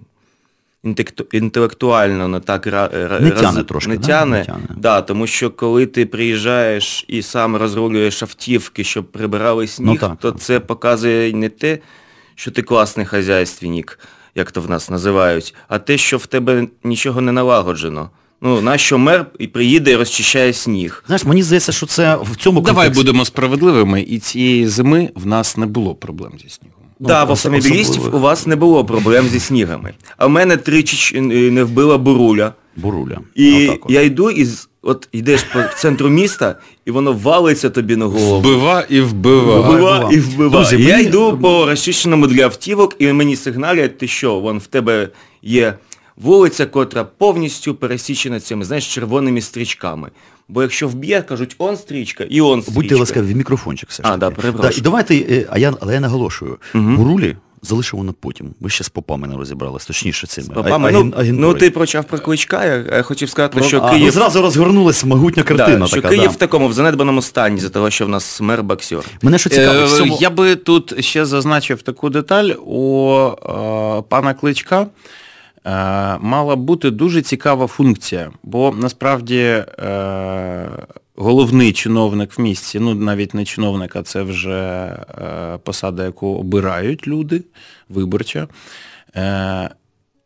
[1.31, 2.65] інтелектуально не так
[3.21, 4.37] не тяне трошки, не тяне.
[4.37, 4.67] Не тяне.
[4.77, 10.19] Да, тому що коли ти приїжджаєш і сам розрулюєш автівки, щоб прибирали сніг, ну, так,
[10.19, 10.41] то так.
[10.41, 11.79] це показує не те,
[12.35, 13.99] що ти класний хазяйственник,
[14.35, 18.09] як то в нас називають, а те, що в тебе нічого не налагоджено.
[18.41, 21.03] Ну, нащо мер і приїде і розчищає сніг.
[21.07, 22.73] Знаєш, мені здається, що це в цьому контексті...
[22.73, 26.78] Давай будемо справедливими, і цієї зими в нас не було проблем зі снігом.
[26.99, 29.93] Ну, да, в автомобілістів у вас не було проблем зі снігами.
[30.17, 32.53] А в мене тричі не вбила буруля.
[32.75, 33.19] Буруля.
[33.35, 33.91] І от.
[33.91, 34.47] я йду і
[34.81, 38.39] от йдеш по центру міста, і воно валиться тобі на голову.
[38.39, 39.59] Вбива і вбива.
[39.59, 40.57] Вбива і вбива.
[40.57, 40.87] Друзі, мені...
[40.87, 45.09] Я йду по розчищеному для автівок, і мені сигналять, ти що, вон в тебе
[45.41, 45.73] є
[46.17, 50.09] вулиця, котра повністю пересічена цими, знаєш, червоними стрічками.
[50.49, 52.81] Бо якщо вб'є, кажуть, он стрічка і он стрічка.
[52.81, 54.09] Будьте ласкаві, в мікрофончик все ж.
[54.09, 54.71] А, да, перепрошую.
[54.71, 56.83] Да, і давайте, е, а я, але я наголошую, угу.
[56.83, 58.53] бурулі залишимо на потім.
[58.59, 60.47] Ми ще з попами не розібралися, точніше цими.
[60.47, 60.89] З попами?
[60.89, 64.05] А, ну, ну, ти почав про кличка, я хотів сказати, про, що а, Київ...
[64.05, 65.79] Ви зразу розгорнулися, могутня картина.
[65.79, 66.29] Да, що така, Київ да.
[66.29, 69.03] в такому, в занедбаному стані, за того, що в нас мер боксер.
[69.21, 70.17] Мене що цікаво, е, цьому...
[70.21, 74.87] Я би тут ще зазначив таку деталь у е, пана Кличка.
[75.65, 80.69] Е, мала бути дуже цікава функція, бо насправді е,
[81.15, 84.59] головний чиновник в місті, ну навіть не чиновник, а це вже
[85.21, 87.43] е, посада, яку обирають люди,
[87.89, 88.47] виборча.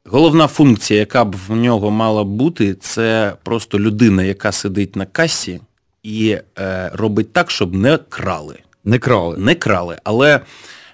[0.06, 5.62] Головна функція, яка б в нього мала бути, це просто людина, яка сидить на касі
[6.04, 8.60] і е, робить так, щоб не крали.
[8.84, 9.38] Не крали.
[9.38, 9.98] Не крали.
[10.04, 10.40] Але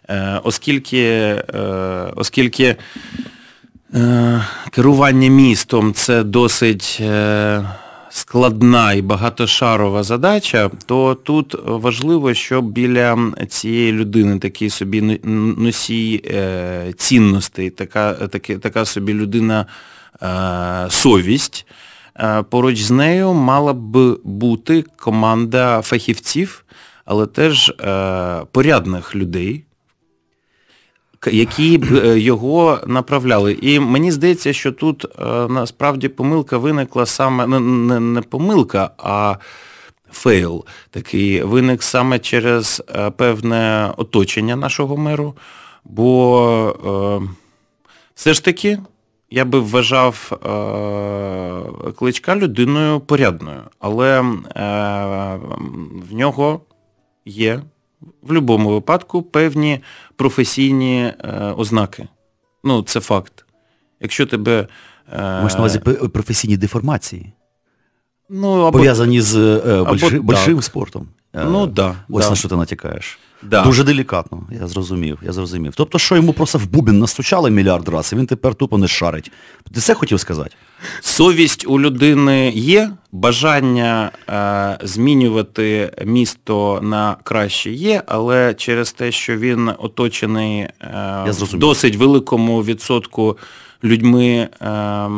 [0.09, 1.61] е, оскільки, е,
[2.15, 2.75] оскільки
[4.71, 7.63] керування містом це досить е,
[8.09, 13.17] складна і багатошарова задача, то тут важливо, щоб біля
[13.49, 15.19] цієї людини такий собі
[15.57, 19.65] носій е, цінностей, така, така, така собі людина
[20.23, 21.65] е, совість.
[22.19, 26.65] Е, поруч з нею мала б бути команда фахівців,
[27.05, 29.63] але теж е, порядних людей,
[31.31, 33.57] які б е, його направляли.
[33.61, 35.05] І мені здається, що тут
[35.49, 39.35] насправді помилка виникла саме, не, не помилка, а
[40.11, 40.65] фейл.
[40.89, 42.83] Такий виник саме через
[43.17, 45.35] певне оточення нашого меру,
[45.83, 47.29] бо
[48.15, 48.79] все ж таки
[49.31, 54.23] я би вважав е, кличка людиною порядною, але е,
[56.09, 56.61] в нього
[57.25, 57.61] є
[58.01, 59.79] в будь-якому випадку певні
[60.15, 62.07] професійні е, ознаки.
[62.63, 63.45] Ну, це факт.
[63.99, 64.67] Якщо тебе...
[65.17, 65.79] Маєш на увазі
[66.13, 67.33] професійні деформації?
[68.29, 68.71] Ну, або...
[68.77, 71.07] Пов'язані з або, большим спортом.
[71.33, 72.29] Ну, да, Ось да.
[72.29, 73.19] на що ти натякаєш.
[73.41, 73.63] Да.
[73.63, 75.73] Дуже делікатно, я зрозумів, я зрозумів.
[75.75, 79.31] Тобто, що йому просто в бубін настучали мільярд разів, і він тепер тупо не шарить.
[79.73, 80.51] Ти це хотів сказати?
[81.01, 89.37] Совість у людини є, бажання е, змінювати місто на краще є, але через те, що
[89.37, 90.71] він оточений е,
[91.27, 93.37] в досить великому відсотку
[93.83, 94.49] людьми.
[94.61, 95.09] Е,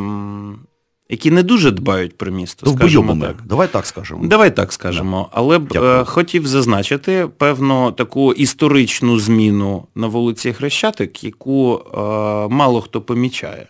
[1.11, 2.65] які не дуже дбають про місто.
[2.69, 3.35] Ну, скажімо так.
[3.45, 4.27] Давай так скажемо.
[4.27, 5.29] Давай так скажемо.
[5.31, 11.97] Але б е, хотів зазначити певну таку історичну зміну на вулиці Хрещатик, яку е,
[12.47, 13.67] мало хто помічає.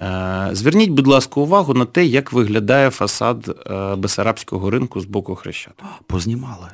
[0.00, 5.34] Е, зверніть, будь ласка, увагу на те, як виглядає фасад е, Бесарабського ринку з боку
[5.34, 5.86] Хрещатик.
[6.06, 6.68] Познімали.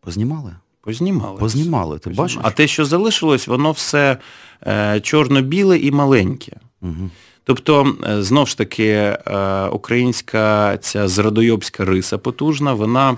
[0.00, 0.56] Познімали?
[0.80, 1.38] Познімали.
[1.38, 2.38] Познімали, ти бачиш?
[2.42, 4.16] А те, що залишилось, воно все
[4.66, 6.56] е, чорно-біле і маленьке.
[6.82, 7.10] Угу.
[7.46, 9.18] Тобто, е, знов ж таки, е,
[9.72, 13.16] українська ця зрадойобська риса потужна, вона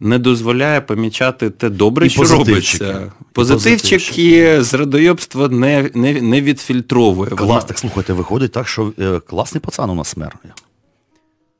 [0.00, 3.12] не дозволяє помічати те добре, і що робиться.
[3.32, 7.30] Позитивчики зрадойобство не не, не відфільтровує.
[7.30, 7.60] Клас, вона...
[7.60, 10.36] так слухайте, виходить так, що е, класний пацан у нас мер.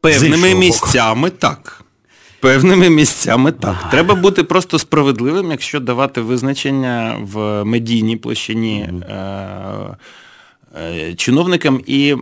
[0.01, 1.83] Певними місцями так.
[2.41, 3.91] Певними місцями так.
[3.91, 8.81] Треба бути просто справедливим, якщо давати визначення в медійній площині.
[8.81, 9.97] Е- Е,
[11.17, 11.81] чиновникам.
[11.87, 12.17] І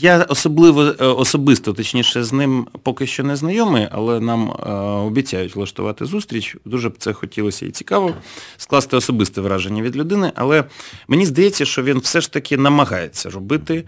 [0.00, 4.72] я особливо е, особисто, точніше, з ним поки що не знайомий, але нам е,
[5.06, 6.56] обіцяють влаштувати зустріч.
[6.64, 8.14] Дуже б це хотілося і цікаво
[8.56, 10.64] скласти особисте враження від людини, але
[11.08, 13.84] мені здається, що він все ж таки намагається робити Е,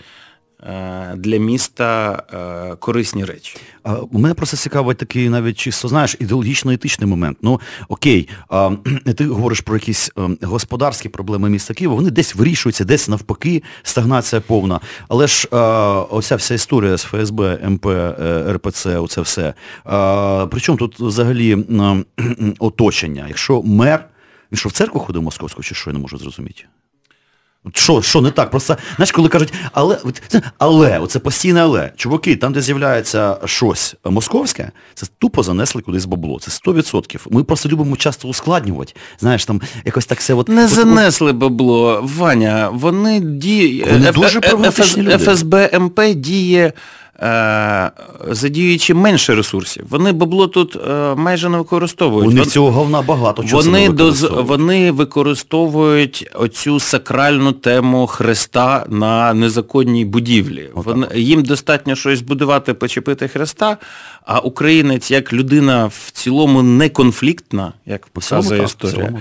[1.17, 2.23] для міста
[2.73, 3.57] е, корисні речі.
[4.11, 7.39] У мене просто цікавить такий навіть чисто, знаєш, ідеологічно-етичний момент.
[7.43, 8.71] Ну, окей, а,
[9.17, 14.41] ти говориш про якісь ем, господарські проблеми міста Києва, вони десь вирішуються, десь навпаки, стагнація
[14.41, 14.81] повна.
[15.09, 15.59] Але ж а,
[16.11, 19.55] оця вся історія з ФСБ, МП, е, РПЦ, оце все.
[20.51, 21.97] Причому тут взагалі а,
[22.59, 23.25] оточення.
[23.29, 24.09] Якщо мер,
[24.53, 26.65] він що в церкву ходив московську, чи що я не можу зрозуміти?
[27.73, 28.51] Що що не так?
[28.51, 29.99] Просто, знаєш, коли кажуть, але,
[30.59, 31.93] але, оце постійне але.
[31.97, 36.39] Чуваки, там, де з'являється щось московське, це тупо занесли кудись бабло.
[36.41, 37.21] Це 100%.
[37.31, 38.93] Ми просто любимо часто ускладнювати.
[39.19, 40.49] Знаєш, там якось так все от...
[40.49, 41.37] Не от, занесли от...
[41.37, 42.69] бабло, Ваня.
[42.73, 43.87] Вони діє...
[43.93, 44.41] Вони дуже
[44.97, 45.19] люди.
[45.19, 46.73] ФСБ МП діє
[47.12, 47.12] Е,
[48.31, 49.85] задіюючи менше ресурсів.
[49.91, 52.35] Вони бабло тут е, майже не використовують.
[52.35, 53.45] Них цього говна багато.
[53.45, 54.23] Чого вони, доз...
[54.23, 60.71] вони використовують оцю сакральну тему Христа на незаконній будівлі.
[60.75, 61.07] Вони...
[61.15, 63.77] Їм достатньо щось будувати, почепити Христа,
[64.27, 69.15] а українець як людина в цілому не конфліктна, як показує історія.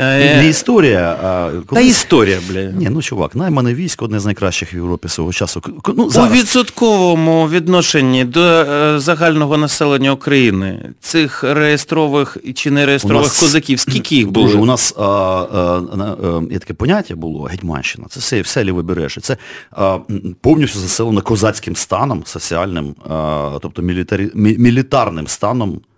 [0.00, 1.50] Е, не історія, а...
[1.74, 2.62] Та історія, бля.
[2.62, 5.62] Ні, ну чувак, наймане військо одне з найкращих в Європі свого часу.
[5.96, 6.30] Ну, зараз.
[6.30, 13.80] У відсотковому відношенні до е, загального населення України цих реєстрових чи не реєстрових нас, козаків,
[13.80, 14.46] скільки їх було?
[14.46, 18.06] Дуже, у нас а, а, а, є таке поняття було, Гетьманщина.
[18.10, 19.18] Це все, все ліве береш.
[19.22, 19.36] Це
[19.70, 19.98] а,
[20.40, 25.89] повністю заселено козацьким станом, соціальним, а, тобто мілітарі, мілітарним станом е,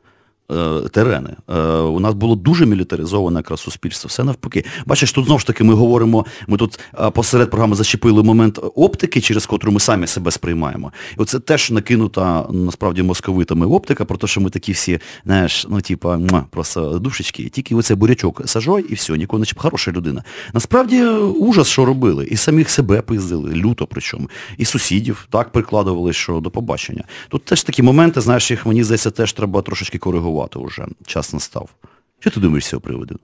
[0.92, 1.36] терени.
[1.48, 4.08] Е, у нас було дуже мілітаризоване якраз суспільство.
[4.08, 4.64] Все навпаки.
[4.86, 9.20] Бачиш, тут знову ж таки ми говоримо, ми тут е, посеред програми зачепили момент оптики,
[9.20, 10.92] через котру ми самі себе сприймаємо.
[11.18, 15.80] І оце теж накинута насправді московитами оптика, про те, що ми такі всі, знаєш, ну
[15.80, 16.18] типа,
[16.50, 19.46] просто душечки, тільки оцей бурячок сажой і все, нікого не.
[19.56, 20.24] Хороша людина.
[20.54, 21.02] Насправді
[21.38, 22.26] ужас, що робили.
[22.26, 24.30] І самих себе пиздили, люто причому.
[24.58, 27.04] І сусідів так прикладували, що до побачення.
[27.28, 30.86] Тут теж такі моменти, знаєш, їх мені здається, теж треба трошечки коригувати вже.
[31.06, 31.68] Час настав.
[32.18, 33.18] Що ти думаєш з цього приводу?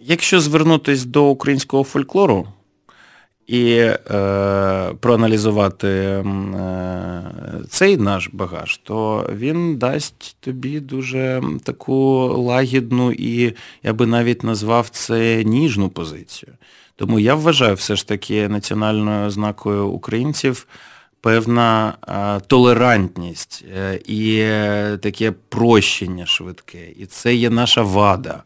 [0.00, 2.48] Якщо звернутись до українського фольклору
[3.46, 3.96] і е,
[5.00, 6.22] проаналізувати е,
[7.68, 11.94] цей наш багаж, то він дасть тобі дуже таку
[12.36, 16.52] лагідну і я би навіть назвав це ніжну позицію.
[16.96, 20.66] Тому я вважаю все ж таки національною ознакою українців
[21.20, 21.94] певна
[22.46, 24.38] толерантність е, і
[24.98, 26.88] таке прощення швидке.
[26.96, 28.42] І це є наша вада.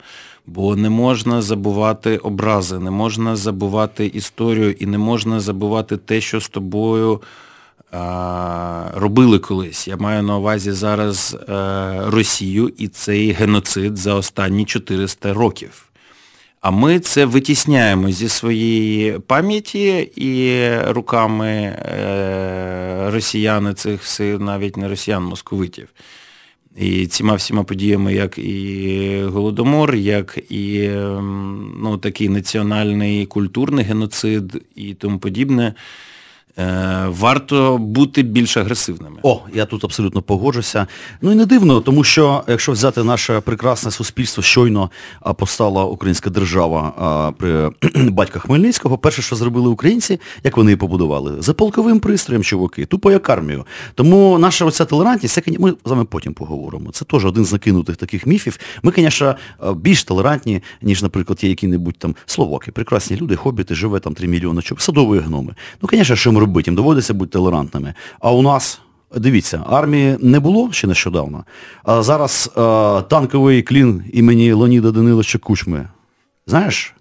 [0.47, 6.41] Бо не можна забувати образи, не можна забувати історію і не можна забувати те, що
[6.41, 7.20] з тобою
[8.95, 9.89] робили колись.
[9.89, 15.91] Я маю на увазі зараз е, Росію і цей геноцид за останні 400 років.
[16.62, 24.88] А ми це витісняємо зі своєї пам'яті і руками е, росіян, цих всіх навіть не
[24.88, 25.88] росіян, московитів.
[26.76, 34.62] І цими всіма подіями, як і Голодомор, як і ем, ну, такий національний культурний геноцид
[34.76, 35.74] і тому подібне.
[36.59, 39.16] Е, варто бути більш агресивними.
[39.22, 40.86] О, я тут абсолютно погоджуся.
[41.22, 44.90] Ну і не дивно, тому що якщо взяти наше прекрасне суспільство, щойно
[45.38, 47.70] постала українська держава при
[48.11, 51.42] батька Хмельницького, перше, що зробили українці, як вони її побудували?
[51.42, 53.66] За полковим пристроєм, чуваки, тупо як армію.
[53.94, 56.90] Тому наша оця толерантність, ми з вами потім поговоримо.
[56.90, 58.59] Це теж один з накинутих таких міфів.
[58.82, 59.36] Ми, звісно,
[59.76, 62.72] більш толерантні, ніж, наприклад, є які-небудь там словаки.
[62.72, 65.55] Прекрасні люди, хобіти, живе там 3 мільйони чоловік, садові гноми.
[65.82, 67.95] Ну, звісно, що ми робити, їм доводиться бути толерантними.
[68.20, 68.80] А у нас,
[69.16, 71.45] дивіться, армії не було ще нещодавно.
[71.84, 75.88] А зараз а, танковий клін імені Леоніда Даниловича Кучми.
[76.47, 76.95] Знаєш?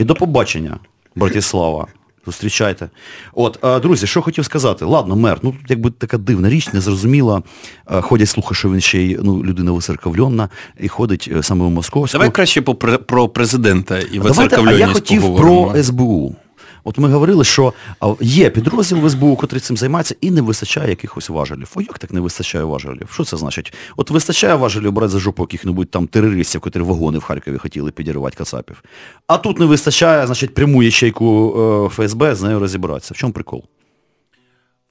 [0.00, 0.78] І до побачення,
[1.16, 1.86] Братіслава.
[2.26, 2.90] Зустрічайте.
[3.34, 4.84] От, а, друзі, що хотів сказати?
[4.84, 7.42] Ладно, мер, ну тут якби така дивна річ, незрозуміла.
[7.84, 10.48] А, ходять слухи, що він ще й ну, людина висеркавльонна
[10.80, 12.18] і ходить е, саме в Московську.
[12.18, 12.62] Давай краще
[13.06, 15.70] про президента і висеркавльонність А я хотів поговоримо.
[15.70, 16.36] про СБУ.
[16.84, 17.72] От ми говорили, що
[18.20, 21.72] є підрозділ в СБУ, який цим займається, і не вистачає якихось важелів.
[21.74, 23.08] О, як так не вистачає важелів?
[23.12, 23.72] Що це значить?
[23.96, 28.36] От вистачає важелів брати за жопу яких-небудь там терористів, котрі вагони в Харкові хотіли підірвати
[28.36, 28.82] Кацапів.
[29.26, 31.54] А тут не вистачає, значить, пряму ячейку
[31.86, 33.14] е, ФСБ з нею розібратися.
[33.14, 33.64] В чому прикол?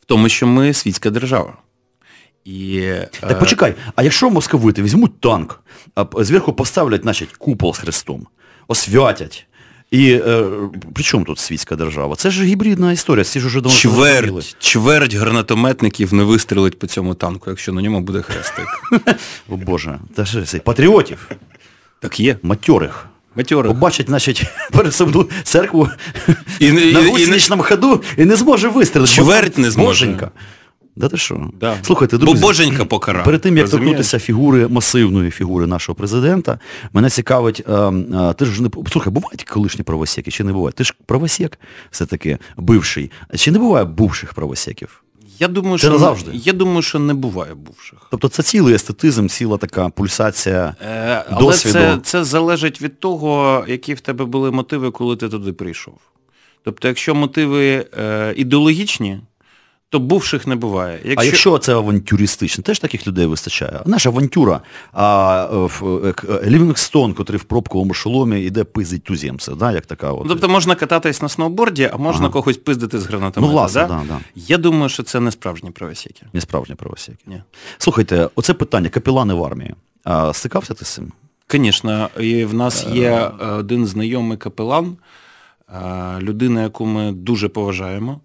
[0.02, 1.54] В тому, що ми світська держава.
[2.46, 5.64] І, Так е, почекай, а якщо московити візьмуть танк,
[5.96, 8.28] а зверху поставлять, значить, купол з хрестом,
[8.68, 9.46] освятять.
[9.92, 10.44] І е,
[10.94, 12.16] при чому тут світська держава?
[12.16, 17.14] Це ж гібридна історія, всі ж уже давно Чверть, чверть гранатометників не вистрілить по цьому
[17.14, 18.68] танку, якщо на ньому буде хрестик.
[19.50, 21.30] О Боже, та ж патріотів.
[22.00, 22.38] Так є.
[22.44, 23.06] Матьорих.
[23.36, 23.72] Матьорих.
[23.72, 25.90] Побачить, значить, пересувну церкву
[26.60, 29.14] і, на гусеничному ходу і не зможе вистрілити.
[29.14, 29.88] Чверть не зможе.
[29.88, 30.32] Боженька.
[31.00, 31.50] Да ти що?
[31.60, 31.78] Да.
[31.82, 33.24] Слухайте, друзі, Бо боженька покара.
[33.24, 36.60] Перед тим, як торкнутися фігури, масивної фігури нашого президента,
[36.94, 40.72] мене цікавить, а, а, ти ж не слухай, бувають колишні правосеки, чи не буває?
[40.72, 41.60] Ти ж правосек
[41.92, 43.12] все-таки бивший.
[43.36, 45.04] Чи не буває бувших правосеків?
[45.40, 46.32] Я думаю, це що завжди.
[46.34, 48.00] Я думаю, що не буває бувших.
[48.12, 50.76] Тобто це цілий естетизм, ціла така пульсація.
[50.82, 51.74] Е, Але досвіду.
[51.74, 55.96] це це залежить від того, які в тебе були мотиви, коли ти туди прийшов.
[56.64, 59.20] Тобто, якщо мотиви е, ідеологічні,
[59.90, 61.00] то бувших не буває.
[61.04, 61.22] Якщо...
[61.22, 63.82] А якщо це авантюристично, теж таких людей вистачає.
[63.86, 64.62] Наша авантюра,
[64.94, 65.68] а
[66.46, 70.28] Лівінгстон, котрий в пробковому шоломі йде пиздить туземця, да, як така от.
[70.28, 72.34] Тобто можна кататись на сноуборді, а можна ага.
[72.34, 73.42] когось пиздити з гранатомета.
[73.42, 73.88] Ну, власне, да?
[73.88, 74.20] Да, да.
[74.36, 76.22] Я думаю, що це не справжні правосеки.
[76.34, 77.24] Не справжні правосеки.
[77.28, 77.44] Ні.
[77.78, 79.76] Слухайте, оце питання, капілани в армії.
[80.04, 81.12] А, Стикався ти з цим?
[81.52, 84.98] Звісно, і в нас є е, один знайомий капелан,
[86.22, 88.22] людина, яку ми дуже поважаємо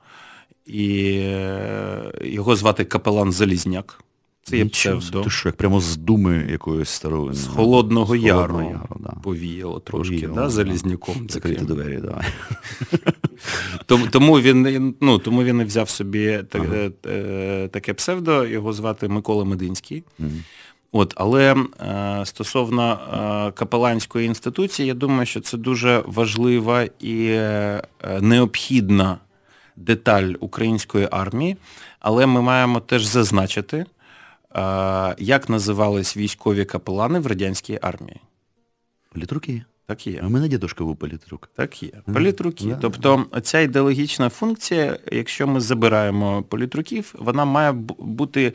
[0.66, 4.04] і е, його звати Капелан Залізняк.
[4.42, 5.20] Це є псевдо.
[5.22, 7.34] Ти що, як прямо з думи якоїсь старої.
[7.34, 9.12] З Холодного, з Яру, яру да.
[9.22, 11.26] повіяло трошки, повіяло, да, Залізняком.
[11.28, 12.24] Закрити двері, давай.
[13.86, 16.90] Тому, тому він ну, тому він і взяв собі так, ага.
[17.06, 20.04] Е, таке псевдо, його звати Микола Мединський.
[20.18, 20.30] Угу.
[20.92, 27.82] От, Але е, стосовно е, капеланської інституції, я думаю, що це дуже важлива і е,
[28.20, 29.18] необхідна
[29.76, 31.56] деталь української армії,
[32.00, 33.86] але ми маємо теж зазначити,
[35.18, 38.20] як називались військові капелани в радянській армії?
[39.12, 39.62] Політруки.
[39.86, 40.22] Так є.
[40.26, 41.50] У мене дідушка був політрук.
[41.56, 41.90] Так є.
[42.12, 42.64] Політруки.
[42.64, 42.78] Да.
[42.80, 48.52] Тобто ця ідеологічна функція, якщо ми забираємо політруків, вона має бути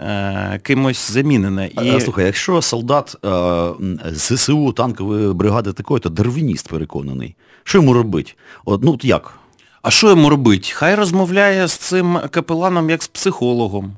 [0.00, 1.66] е, кимось замінена.
[1.66, 1.90] І...
[1.90, 7.36] А, слухай, якщо солдат е, ЗСУ танкової бригади такої, то дарвініст переконаний.
[7.64, 8.32] Що йому робити?
[8.64, 9.38] От, ну, як?
[9.82, 10.68] А що йому робити?
[10.72, 13.96] Хай розмовляє з цим капеланом як з психологом.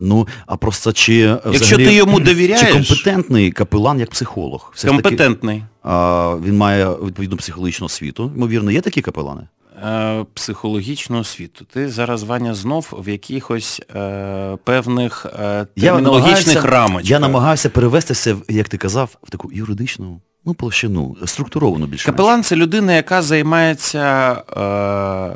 [0.00, 2.66] Ну, а просто чи Якщо взагалі, ти йому довіряєш...
[2.66, 4.72] Чи компетентний капелан як психолог?
[4.74, 5.56] Все компетентний.
[5.56, 8.32] Таки, а, Він має відповідну психологічну освіту.
[8.36, 9.42] Ймовірно, є такі капелани?
[9.84, 11.64] Е, психологічну освіту.
[11.64, 17.10] Ти зараз, Ваня, знов в якихось е, певних е, термінологічних рамочках.
[17.10, 22.06] Я намагаюся перевестися, як ти казав, в таку юридичну ну, площину, структуровану більше.
[22.06, 24.32] Капелан це людина, яка займається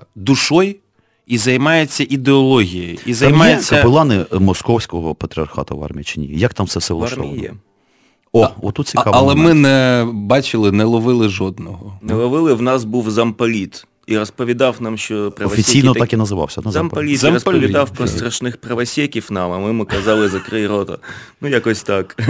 [0.01, 0.75] е, душою
[1.27, 2.99] і займається ідеологією.
[3.07, 3.75] І займається...
[3.75, 6.27] є капелани московського патріархату в армії чи ні?
[6.27, 7.37] Як там все все влаштовано?
[7.37, 7.53] є.
[8.33, 9.11] О, а, отут цікаво.
[9.15, 9.55] Але момент.
[9.55, 11.99] ми не бачили, не ловили жодного.
[12.03, 15.63] Не ловили, в нас був замполіт і розповідав нам, що правосеки...
[15.63, 16.61] Офіційно так і називався.
[16.65, 20.99] Ну, замполіт Замполіт розповідав про страшних правосеків нам, а ми йому казали, закрий рота.
[21.41, 22.23] Ну, якось так.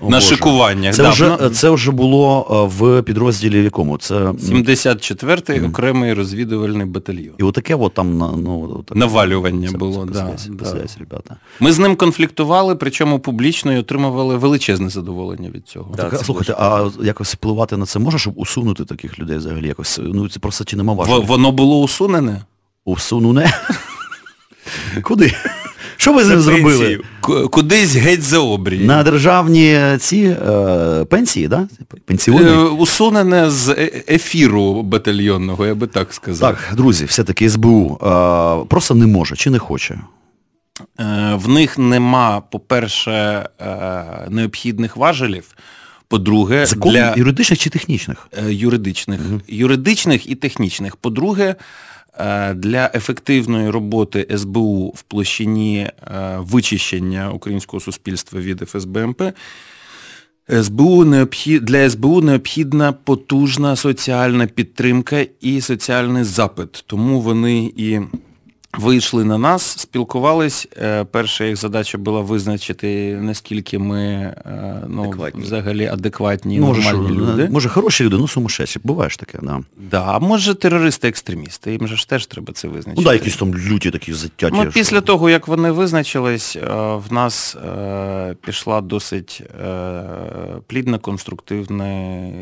[0.00, 0.94] О, На шикуваннях.
[0.94, 3.98] Це, да, вже, це вже було е, в підрозділі в якому?
[3.98, 4.14] Це...
[4.14, 5.68] 74-й mm.
[5.68, 7.34] окремий розвідувальний батальйон.
[7.38, 10.06] І отаке от там ну, так, навалювання це, було.
[10.06, 10.12] Це,
[10.48, 10.86] да, да.
[10.98, 11.36] ребята.
[11.60, 15.94] Ми з ним конфліктували, причому публічно і отримували величезне задоволення від цього.
[15.96, 20.00] Так, так, слухайте, а якось впливати на це можна, щоб усунути таких людей взагалі якось?
[20.02, 21.23] Ну, це просто чи нема важливо?
[21.24, 22.42] Воно було усунене?
[22.84, 23.52] Усунуне?
[25.02, 25.34] Куди?
[25.96, 27.00] Що ви з ним зробили?
[27.50, 28.78] Кудись геть за обрій.
[28.78, 31.68] На державні ці е, пенсії, да?
[32.04, 32.50] Пенсіони?
[32.50, 36.50] Е, усунене з е, ефіру батальйонного, я би так сказав.
[36.50, 39.98] Так, друзі, все-таки СБУ е, просто не може чи не хоче.
[41.00, 45.44] Е, в них нема, по-перше, е, необхідних важелів.
[46.08, 48.28] По-друге, Закон для юридичних чи технічних?
[48.32, 49.20] Е, юридичних.
[49.30, 49.40] Угу.
[49.48, 50.96] Юридичних і технічних.
[50.96, 51.54] По-друге,
[52.18, 55.90] е, для ефективної роботи СБУ в площині е,
[56.38, 59.22] вичищення українського суспільства від ФСБМП
[60.62, 61.64] СБУ необхід...
[61.64, 66.84] для СБУ необхідна потужна соціальна підтримка і соціальний запит.
[66.86, 68.00] Тому вони і
[68.78, 70.68] вийшли на нас, спілкувались.
[70.76, 75.42] Е, перша їх задача була визначити, наскільки ми е, ну, адекватні.
[75.42, 77.48] взагалі адекватні, ну, нормальні що, люди.
[77.50, 78.80] Може, хороші люди, ну сумасшедші.
[78.84, 79.60] Буває ж таке, да.
[79.90, 83.02] Да, а може терористи-екстремісти, їм же ж теж треба це визначити.
[83.02, 84.56] Ну да, якісь там люті такі заттяті.
[84.56, 86.66] Ну, Після того, як вони визначились, е,
[87.08, 87.56] в нас
[88.46, 89.42] пішла досить
[90.66, 92.32] плідна, конструктивний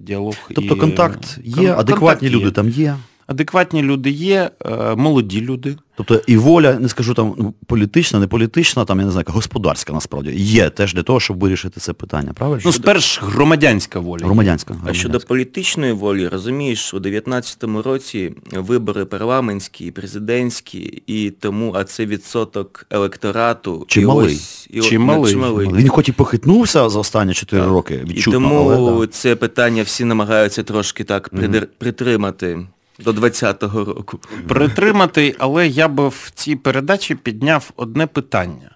[0.00, 0.34] діалог.
[0.54, 0.78] Тобто і...
[0.78, 2.96] контакт є, адекватні люди там є.
[3.28, 5.76] Адекватні люди є, е, молоді люди.
[5.96, 9.92] Тобто і воля, не скажу там ну, політична, не політична, там я не знаю, господарська
[9.92, 12.62] насправді є теж для того, щоб вирішити це питання, правильно?
[12.64, 14.24] Ну, сперш громадянська воля.
[14.24, 14.76] Громадянська.
[14.86, 22.06] А щодо політичної волі, розумієш, у 19-му році вибори парламентські, президентські, і тому, а це
[22.06, 23.84] відсоток електорату.
[23.88, 24.32] Чималий.
[24.32, 25.32] І ось, і Чималий.
[25.32, 25.68] Чималий.
[25.72, 27.70] Він хоч і похитнувся за останні 4 так.
[27.70, 29.12] роки, відчутно, І тому але, да.
[29.12, 31.66] це питання всі намагаються трошки так mm-hmm.
[31.78, 32.66] притримати
[32.98, 34.18] до 20-го року.
[34.48, 38.70] Притримати, але я би в цій передачі підняв одне питання.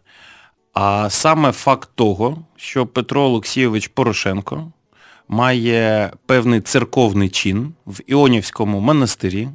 [0.74, 4.72] А саме факт того, що Петро Олексійович Порошенко
[5.28, 9.48] має певний церковний чин в Іонівському монастирі,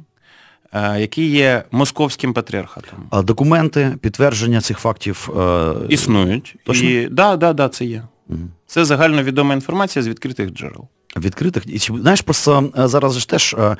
[0.72, 3.06] е, який є московським патріархатом.
[3.10, 5.72] А документи, підтвердження цих фактів е...
[5.88, 6.56] існують.
[6.64, 6.88] Точно?
[6.88, 8.02] І да, да, да, це є.
[8.28, 8.38] Угу.
[8.66, 10.88] Це загальновідома інформація з відкритих джерел.
[11.16, 11.62] Відкритих?
[11.66, 13.76] І знаєш, просто е, зараз ж теж е,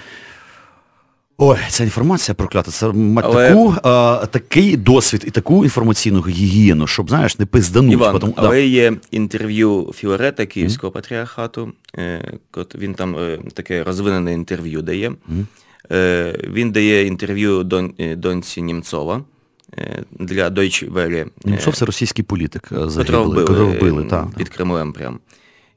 [1.41, 3.49] Ой, ця інформація проклята, це мати але...
[3.49, 7.93] таку, а, такий досвід і таку інформаційну гігієну, щоб, знаєш, не пиздануть.
[7.93, 8.57] Іван, Потім, але да.
[8.57, 10.95] є інтерв'ю Філарета Київського mm.
[10.95, 12.33] патріархату, е,
[12.75, 15.11] він там е, таке розвинене інтерв'ю дає.
[15.11, 15.45] Mm.
[15.93, 19.23] Е, він дає інтерв'ю дон, доньці Німцова
[20.13, 21.27] для Deutsche Welle.
[21.45, 25.19] Німцов це російський політик котрого вбили, вбили під Кремлем прям.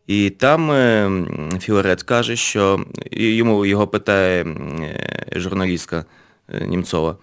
[0.07, 1.11] І там е,
[1.59, 6.05] Філарет каже, що йому його питає е, журналістка
[6.49, 7.17] е, Німцова,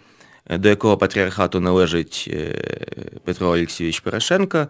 [0.50, 2.34] до якого патріархату належить
[3.24, 4.66] Петро Олексійович Порошенко.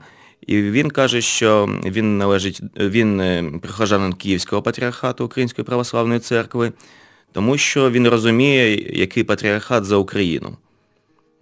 [0.46, 6.72] І він каже, що він належить, він прихожанин Київського патріархату Української православної церкви,
[7.32, 10.56] тому що він розуміє, який патріархат за Україну.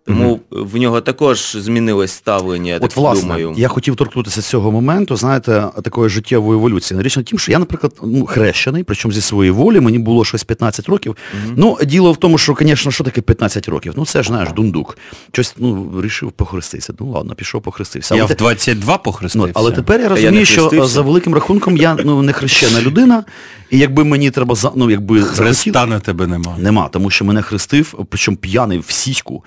[0.07, 3.54] Тому в нього також змінилось ставлення, я От, так власне, думаю.
[3.57, 7.02] я хотів торкнутися цього моменту, знаєте, такої життєвої еволюції.
[7.02, 10.44] Річ на тім, що я, наприклад, ну, хрещений, причому зі своєї волі, мені було щось
[10.44, 11.16] 15 років.
[11.57, 13.92] Ну, діло в тому, що, звісно, що таке 15 років?
[13.96, 14.98] Ну, це ж, знаєш, дундук.
[15.32, 16.92] Щось, ну, рішив похреститися.
[17.00, 18.14] Ну, ладно, пішов похрестився.
[18.14, 19.48] Я Але в 22 похрестився.
[19.48, 22.80] Ну, але тепер я Та я розумію, що за великим рахунком я ну, не хрещена
[22.80, 23.24] людина,
[23.70, 26.57] і якби мені треба за- ну, якби захотіти- Христа на тебе нема.
[26.59, 29.44] Нема, тому що мене хрестив, причому п'яний в сіську,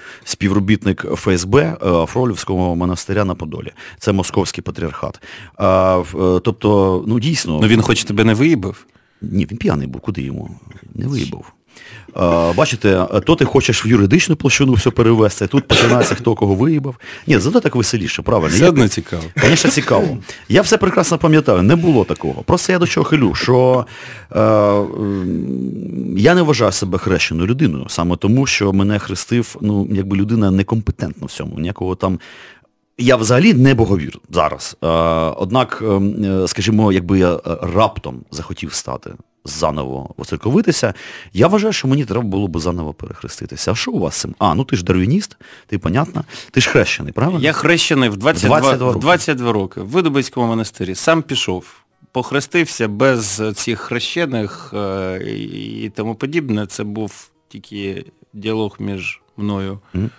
[0.49, 3.71] співробітник ФСБ е, Фролівського монастиря на Подолі.
[3.99, 5.21] Це московський патріархат.
[5.59, 6.03] Е,
[6.43, 8.85] тобто, ну дійсно, Ну він хоч тебе не виїбив?
[9.21, 10.49] ні, він п'яний був, куди йому?
[10.95, 11.53] Не виїбав.
[12.13, 16.95] А, бачите, то ти хочеш в юридичну площину все перевести, тут починається хто кого виїбав.
[17.27, 18.55] Ні, зато так веселіше, правильно.
[18.55, 19.23] Все Я- одно цікаво.
[19.45, 20.17] Звісно, цікаво.
[20.49, 22.43] Я все прекрасно пам'ятаю, не було такого.
[22.43, 23.85] Просто я до чого хилю, що
[24.31, 24.39] е,
[26.17, 31.27] я не вважаю себе хрещеною людиною, саме тому, що мене хрестив, ну, якби людина некомпетентна
[31.27, 31.59] в цьому.
[31.59, 32.19] Ніякого там.
[33.01, 34.77] Я взагалі не боговір зараз.
[34.83, 34.87] Е,
[35.37, 37.39] однак, ем, е, скажімо, якби я е,
[37.75, 39.11] раптом захотів стати
[39.51, 40.93] заново воцерковитися,
[41.33, 43.71] я вважаю, що мені треба було б заново перехреститися.
[43.71, 44.35] А що у вас з цим?
[44.39, 45.37] А, ну ти ж дарвініст,
[45.67, 46.23] ти понятно.
[46.51, 47.39] Ти ж хрещений, правильно?
[47.39, 50.95] Я хрещений в 22, 22 в 22 роки в Видобицькому монастирі.
[50.95, 51.65] Сам пішов,
[52.11, 55.17] похрестився без цих хрещених е,
[55.83, 56.65] і тому подібне.
[56.65, 60.09] Це був тільки діалог між мною Мгм.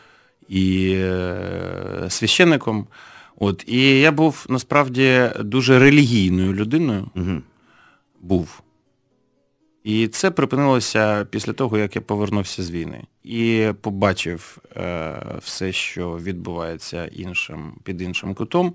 [0.48, 2.86] і е, священником.
[3.42, 7.06] От, і я був насправді дуже релігійною людиною.
[7.14, 7.42] Мгм.
[8.20, 8.60] був.
[9.90, 13.02] І це припинилося після того, як я повернувся з війни.
[13.24, 15.12] І побачив е,
[15.42, 18.74] все, що відбувається іншим, під іншим кутом.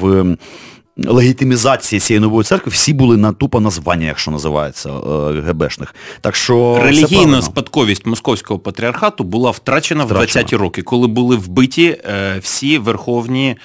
[0.00, 0.36] в
[0.96, 5.94] легітимізації цієї нової церкви, всі були на тупо названня, якщо називається, е, ГБшних.
[6.20, 11.96] Так що Релігійна спадковість московського патріархату була втрачена в 20-ті роки, коли були вбиті
[12.40, 13.56] всі верховні,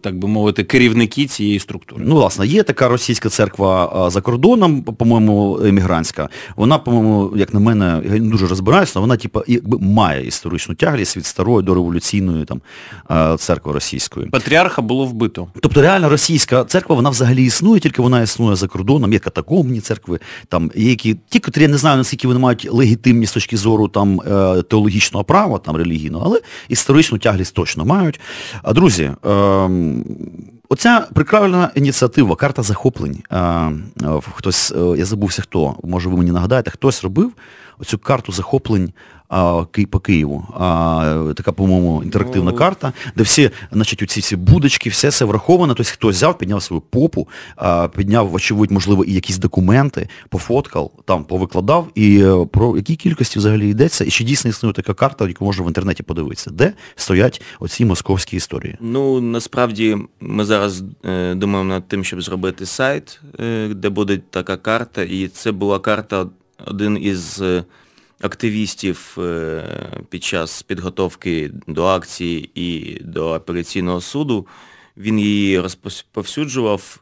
[0.00, 2.04] так би мовити, керівники цієї структури.
[2.06, 6.28] Ну, власне, є така російська церква за кордоном, по-моєму, емігрантська.
[6.56, 10.74] Вона, по-моєму, як на мене, я не дуже розбираюся, але вона типу, якби має історичну
[10.74, 12.60] тяглість від старої до революційної там,
[13.38, 14.26] церкви російської.
[14.26, 15.48] Патріарха було вбито.
[15.60, 20.18] Тобто реально російська церква, вона взагалі існує, тільки вона існує за кордоном, є катакомні церкви,
[20.48, 23.88] там є які, ті, котрі я не знаю, наскільки вони мають легітимність з точки зору
[23.88, 28.20] там, е, теологічного права, там, релігійного, але історичну тяглість точно мають.
[28.76, 30.04] Друзі, ем,
[30.68, 33.22] Оця прекрасна ініціатива, карта захоплень.
[33.30, 33.72] Е, е,
[34.34, 37.32] Хтось, е, я забувся хто, може ви мені нагадаєте, хтось робив
[37.78, 38.92] оцю карту захоплень
[39.28, 40.46] а, по Києву.
[40.58, 42.56] А, Така, по-моєму, інтерактивна ну...
[42.56, 45.74] карта, де всі, значить, оці всі будочки, все це враховано.
[45.74, 51.24] Тобто хтось взяв, підняв свою попу, а, підняв, очевидь, можливо, і якісь документи, пофоткав, там
[51.24, 55.44] повикладав, і е, про які кількості взагалі йдеться, і чи дійсно існує така карта, яку
[55.44, 58.76] можна в інтернеті подивитися, де стоять оці московські історії.
[58.80, 64.56] Ну, насправді, ми зараз е, думаємо над тим, щоб зробити сайт, е, де буде така
[64.56, 66.26] карта, і це була карта
[66.66, 67.64] один із е,
[68.20, 69.64] активістів е,
[70.08, 74.46] під час підготовки до акції і до апеляційного суду.
[74.96, 77.00] Він її розповсюджував.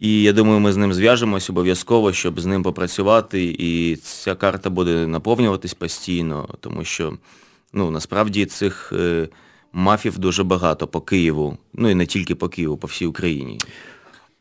[0.00, 3.44] І я думаю, ми з ним зв'яжемось обов'язково, щоб з ним попрацювати.
[3.44, 7.18] І ця карта буде наповнюватись постійно, тому що
[7.72, 9.28] ну, насправді цих е,
[9.72, 13.58] мафів дуже багато по Києву, ну і не тільки по Києву, по всій Україні.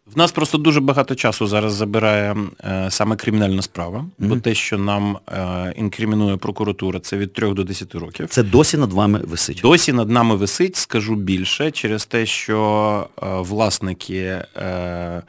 [0.06, 4.28] В нас просто дуже багато часу зараз забирає е, саме кримінальна справа, mm-hmm.
[4.28, 8.28] бо те, що нам е, інкримінує прокуратура, це від 3 до 10 років.
[8.30, 9.60] Це досі над вами висить.
[9.62, 15.22] Досі над нами висить, скажу більше, через те, що е, власники е,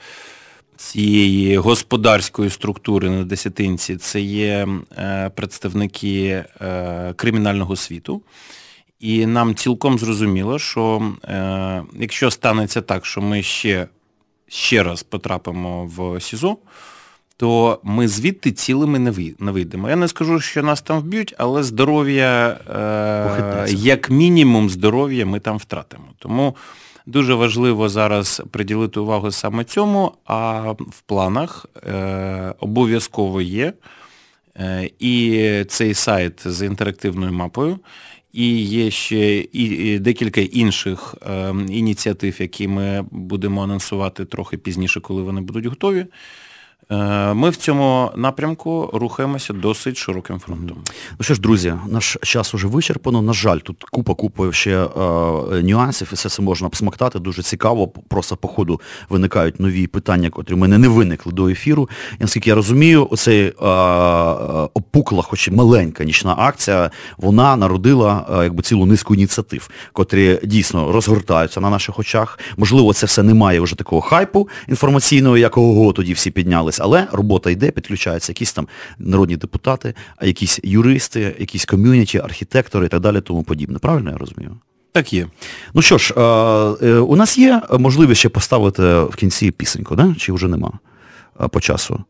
[0.77, 4.68] цієї господарської структури на десятинці це є
[4.99, 8.22] е, представники е, кримінального світу.
[9.01, 13.87] І нам цілком зрозуміло, що е, якщо станеться так, що ми ще
[14.49, 16.57] ще раз потрапимо в СІЗО,
[17.36, 18.99] то ми звідти цілими
[19.38, 19.88] не вийдемо.
[19.88, 25.57] Я не скажу, що нас там вб'ють, але здоров'я, е, як мінімум, здоров'я ми там
[25.57, 26.05] втратимо.
[26.18, 26.57] Тому
[27.07, 33.72] дуже важливо зараз приділити увагу саме цьому, а в планах е, обов'язково є
[34.57, 37.78] е, і цей сайт з інтерактивною мапою.
[38.37, 45.22] І є ще і декілька інших е, ініціатив, які ми будемо анонсувати трохи пізніше, коли
[45.22, 46.07] вони будуть готові.
[46.91, 50.76] Е, ми в цьому напрямку рухаємося досить широким фронтом.
[51.18, 53.22] Ну що ж, друзі, наш час уже вичерпано.
[53.22, 54.89] На жаль, тут купа-купа ще е,
[55.62, 57.18] нюансів, і все це можна посмоктати.
[57.18, 57.89] Дуже цікаво.
[57.89, 61.89] Просто по ходу виникають нові питання, котрі в мене не виникли до ефіру.
[62.12, 63.53] І наскільки я розумію, оцей е,
[64.74, 70.93] опукла, хоч і маленька нічна акція, вона народила е, якби цілу низку ініціатив, котрі дійсно
[70.93, 72.39] розгортаються на наших очах.
[72.57, 77.16] Можливо, це все не має вже такого хайпу інформаційного, якого тоді всі піднялися домовились, але
[77.16, 78.68] робота йде, підключаються якісь там
[78.99, 83.79] народні депутати, а якісь юристи, якісь ком'юніті, архітектори і так далі, тому подібне.
[83.79, 84.57] Правильно я розумію?
[84.93, 85.27] Так є.
[85.74, 90.14] Ну що ж, е, у нас є можливість ще поставити в кінці пісеньку, да?
[90.18, 90.79] чи вже нема
[91.51, 92.05] по часу?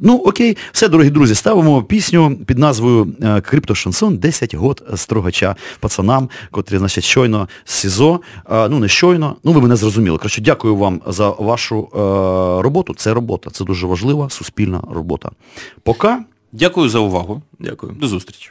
[0.00, 6.30] Ну, окей, все, дорогі друзі, ставимо пісню під назвою е, Криптошансон 10 год строгача пацанам,
[6.50, 8.20] котрі, значить, щойно з СІЗО.
[8.50, 10.18] Ну, не щойно, ну ви мене зрозуміли.
[10.18, 11.98] Коротше, дякую вам за вашу е,
[12.62, 12.94] роботу.
[12.96, 15.30] Це робота, це дуже важлива суспільна робота.
[15.82, 16.24] Пока.
[16.52, 17.42] Дякую за увагу.
[17.58, 17.92] Дякую.
[17.92, 18.50] До зустрічі.